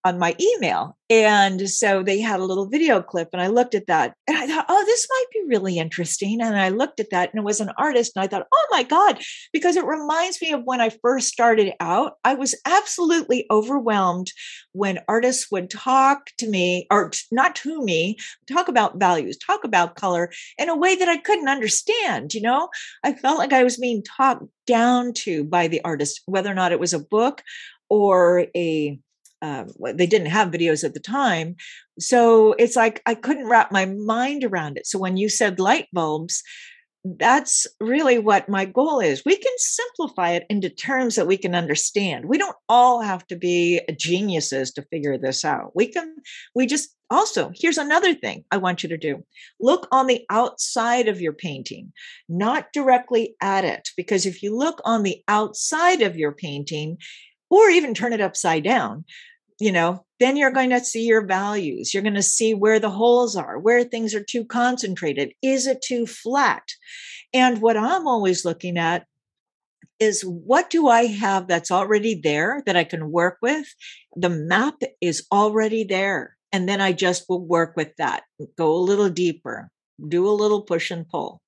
on 0.05 0.19
my 0.19 0.35
email. 0.39 0.95
And 1.09 1.69
so 1.69 2.01
they 2.01 2.19
had 2.19 2.39
a 2.39 2.45
little 2.45 2.67
video 2.67 3.01
clip, 3.01 3.29
and 3.33 3.41
I 3.41 3.47
looked 3.47 3.75
at 3.75 3.87
that 3.87 4.15
and 4.27 4.37
I 4.37 4.47
thought, 4.47 4.65
oh, 4.69 4.83
this 4.85 5.07
might 5.09 5.25
be 5.33 5.43
really 5.47 5.77
interesting. 5.77 6.41
And 6.41 6.57
I 6.57 6.69
looked 6.69 6.99
at 6.99 7.09
that 7.11 7.31
and 7.31 7.39
it 7.39 7.45
was 7.45 7.59
an 7.59 7.71
artist, 7.77 8.13
and 8.15 8.23
I 8.23 8.27
thought, 8.27 8.47
oh 8.51 8.67
my 8.71 8.83
God, 8.83 9.19
because 9.51 9.75
it 9.75 9.85
reminds 9.85 10.41
me 10.41 10.53
of 10.53 10.63
when 10.63 10.81
I 10.81 10.89
first 10.89 11.27
started 11.27 11.73
out. 11.79 12.13
I 12.23 12.35
was 12.35 12.55
absolutely 12.65 13.45
overwhelmed 13.51 14.31
when 14.71 14.99
artists 15.07 15.51
would 15.51 15.69
talk 15.69 16.29
to 16.37 16.49
me, 16.49 16.87
or 16.89 17.11
not 17.31 17.55
to 17.57 17.83
me, 17.83 18.17
talk 18.47 18.67
about 18.67 18.99
values, 18.99 19.37
talk 19.37 19.63
about 19.63 19.95
color 19.95 20.31
in 20.57 20.69
a 20.69 20.77
way 20.77 20.95
that 20.95 21.09
I 21.09 21.17
couldn't 21.17 21.49
understand. 21.49 22.33
You 22.33 22.41
know, 22.41 22.69
I 23.03 23.13
felt 23.13 23.37
like 23.37 23.53
I 23.53 23.63
was 23.63 23.77
being 23.77 24.03
talked 24.03 24.43
down 24.65 25.13
to 25.13 25.43
by 25.43 25.67
the 25.67 25.81
artist, 25.83 26.21
whether 26.25 26.51
or 26.51 26.55
not 26.55 26.71
it 26.71 26.79
was 26.79 26.93
a 26.93 26.99
book 26.99 27.43
or 27.89 28.47
a 28.55 28.99
um, 29.45 29.67
they 29.95 30.07
didn't 30.07 30.27
have 30.27 30.49
videos 30.49 30.83
at 30.83 30.93
the 30.93 30.99
time. 30.99 31.55
So 31.99 32.53
it's 32.53 32.75
like 32.75 33.01
I 33.05 33.15
couldn't 33.15 33.47
wrap 33.47 33.71
my 33.71 33.85
mind 33.85 34.43
around 34.43 34.77
it. 34.77 34.87
So 34.87 34.97
when 34.97 35.17
you 35.17 35.29
said 35.29 35.59
light 35.59 35.87
bulbs, 35.93 36.41
that's 37.19 37.67
really 37.79 38.17
what 38.17 38.49
my 38.49 38.65
goal 38.65 38.99
is. 38.99 39.21
We 39.23 39.37
can 39.37 39.53
simplify 39.57 40.31
it 40.31 40.47
into 40.49 40.71
terms 40.71 41.15
that 41.15 41.27
we 41.27 41.37
can 41.37 41.53
understand. 41.53 42.25
We 42.25 42.39
don't 42.39 42.55
all 42.67 43.01
have 43.01 43.27
to 43.27 43.35
be 43.35 43.81
geniuses 43.95 44.71
to 44.71 44.87
figure 44.89 45.15
this 45.15 45.45
out. 45.45 45.75
We 45.75 45.87
can, 45.87 46.15
we 46.55 46.65
just 46.65 46.95
also, 47.11 47.51
here's 47.53 47.77
another 47.77 48.15
thing 48.15 48.43
I 48.49 48.57
want 48.57 48.81
you 48.81 48.89
to 48.89 48.97
do 48.97 49.23
look 49.59 49.87
on 49.91 50.07
the 50.07 50.25
outside 50.31 51.07
of 51.07 51.21
your 51.21 51.33
painting, 51.33 51.93
not 52.27 52.73
directly 52.73 53.35
at 53.39 53.63
it. 53.63 53.89
Because 53.95 54.25
if 54.25 54.41
you 54.41 54.57
look 54.57 54.81
on 54.83 55.03
the 55.03 55.21
outside 55.27 56.01
of 56.01 56.17
your 56.17 56.31
painting, 56.31 56.97
or 57.49 57.69
even 57.69 57.93
turn 57.93 58.13
it 58.13 58.21
upside 58.21 58.63
down, 58.63 59.05
you 59.59 59.71
know, 59.71 60.05
then 60.19 60.37
you're 60.37 60.51
going 60.51 60.69
to 60.69 60.79
see 60.79 61.05
your 61.05 61.25
values. 61.25 61.93
You're 61.93 62.03
going 62.03 62.15
to 62.15 62.21
see 62.21 62.53
where 62.53 62.79
the 62.79 62.89
holes 62.89 63.35
are, 63.35 63.57
where 63.59 63.83
things 63.83 64.13
are 64.13 64.23
too 64.23 64.45
concentrated. 64.45 65.33
Is 65.41 65.67
it 65.67 65.81
too 65.81 66.05
flat? 66.05 66.63
And 67.33 67.61
what 67.61 67.77
I'm 67.77 68.07
always 68.07 68.45
looking 68.45 68.77
at 68.77 69.05
is 69.99 70.21
what 70.23 70.69
do 70.69 70.87
I 70.87 71.05
have 71.05 71.47
that's 71.47 71.71
already 71.71 72.19
there 72.21 72.61
that 72.65 72.75
I 72.75 72.83
can 72.83 73.11
work 73.11 73.37
with? 73.41 73.65
The 74.15 74.29
map 74.29 74.75
is 75.01 75.25
already 75.31 75.83
there. 75.83 76.35
And 76.51 76.67
then 76.67 76.81
I 76.81 76.93
just 76.93 77.25
will 77.27 77.45
work 77.45 77.73
with 77.75 77.95
that, 77.97 78.23
go 78.57 78.73
a 78.73 78.77
little 78.77 79.09
deeper, 79.09 79.69
do 80.07 80.27
a 80.27 80.31
little 80.31 80.61
push 80.61 80.91
and 80.91 81.07
pull. 81.07 81.41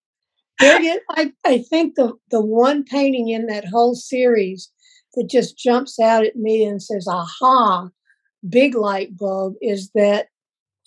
I, 1.12 1.32
I 1.46 1.60
think 1.60 1.96
the, 1.96 2.14
the 2.32 2.42
one 2.42 2.84
painting 2.84 3.30
in 3.30 3.48
that 3.48 3.66
whole 3.66 3.96
series 3.96 4.72
that 5.14 5.30
just 5.30 5.58
jumps 5.58 6.00
out 6.00 6.26
at 6.26 6.36
me 6.36 6.64
and 6.64 6.82
says, 6.82 7.08
aha, 7.10 7.90
big 8.48 8.76
light 8.76 9.16
bulb 9.18 9.56
is 9.62 9.92
that 9.96 10.28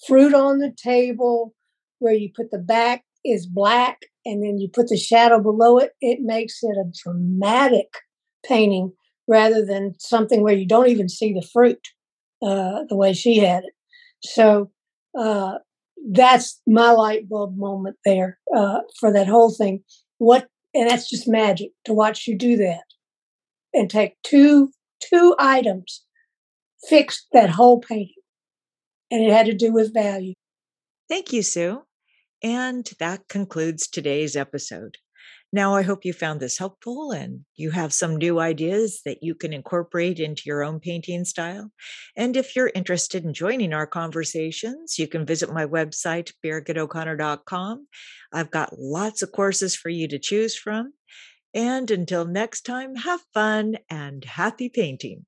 fruit 0.07 0.35
on 0.35 0.59
the 0.59 0.73
table 0.83 1.55
where 1.99 2.15
you 2.15 2.31
put 2.35 2.51
the 2.51 2.59
back 2.59 3.05
is 3.25 3.47
black 3.47 4.01
and 4.25 4.43
then 4.43 4.59
you 4.59 4.69
put 4.69 4.89
the 4.89 4.97
shadow 4.97 5.41
below 5.41 5.79
it, 5.79 5.93
it 6.01 6.21
makes 6.23 6.63
it 6.63 6.77
a 6.77 6.91
dramatic 7.05 7.89
painting 8.47 8.93
rather 9.29 9.65
than 9.65 9.95
something 9.99 10.43
where 10.43 10.55
you 10.55 10.67
don't 10.67 10.89
even 10.89 11.09
see 11.09 11.33
the 11.33 11.47
fruit 11.53 11.89
uh, 12.43 12.81
the 12.89 12.97
way 12.97 13.13
she 13.13 13.39
had 13.39 13.65
it. 13.65 13.73
So 14.23 14.71
uh, 15.19 15.59
that's 16.11 16.61
my 16.67 16.91
light 16.91 17.29
bulb 17.29 17.57
moment 17.57 17.97
there 18.05 18.39
uh, 18.57 18.81
for 18.99 19.13
that 19.13 19.29
whole 19.29 19.53
thing. 19.53 19.83
What 20.19 20.49
and 20.75 20.89
that's 20.89 21.09
just 21.09 21.29
magic 21.29 21.71
to 21.85 21.93
watch 21.93 22.27
you 22.27 22.37
do 22.37 22.57
that 22.57 22.85
and 23.75 23.91
take 23.91 24.17
two 24.23 24.71
two 25.01 25.35
items 25.39 26.05
fixed 26.89 27.27
that 27.33 27.51
whole 27.51 27.81
painting. 27.81 28.15
And 29.11 29.25
it 29.25 29.33
had 29.33 29.47
to 29.47 29.55
do 29.55 29.73
with 29.73 29.93
value. 29.93 30.35
Thank 31.09 31.33
you, 31.33 31.43
Sue. 31.43 31.83
And 32.43 32.89
that 32.99 33.29
concludes 33.29 33.89
today's 33.89 34.37
episode. 34.37 34.97
Now, 35.53 35.75
I 35.75 35.83
hope 35.83 36.05
you 36.05 36.13
found 36.13 36.39
this 36.39 36.59
helpful 36.59 37.11
and 37.11 37.41
you 37.57 37.73
have 37.73 37.93
some 37.93 38.17
new 38.17 38.39
ideas 38.39 39.01
that 39.05 39.19
you 39.21 39.35
can 39.35 39.53
incorporate 39.53 40.21
into 40.21 40.43
your 40.47 40.63
own 40.63 40.79
painting 40.79 41.25
style. 41.25 41.73
And 42.17 42.37
if 42.37 42.55
you're 42.55 42.71
interested 42.73 43.25
in 43.25 43.35
joining 43.35 43.73
our 43.73 43.87
conversations, 43.87 44.97
you 44.97 45.09
can 45.09 45.27
visit 45.27 45.53
my 45.53 45.67
website, 45.67 46.33
birgitoconnor.com. 46.45 47.89
I've 48.33 48.53
got 48.53 48.79
lots 48.79 49.23
of 49.23 49.33
courses 49.33 49.75
for 49.75 49.89
you 49.89 50.07
to 50.09 50.21
choose 50.21 50.57
from. 50.57 50.93
And 51.53 51.91
until 51.91 52.25
next 52.25 52.61
time, 52.61 52.95
have 52.95 53.21
fun 53.35 53.79
and 53.91 54.25
happy 54.25 54.69
painting. 54.69 55.27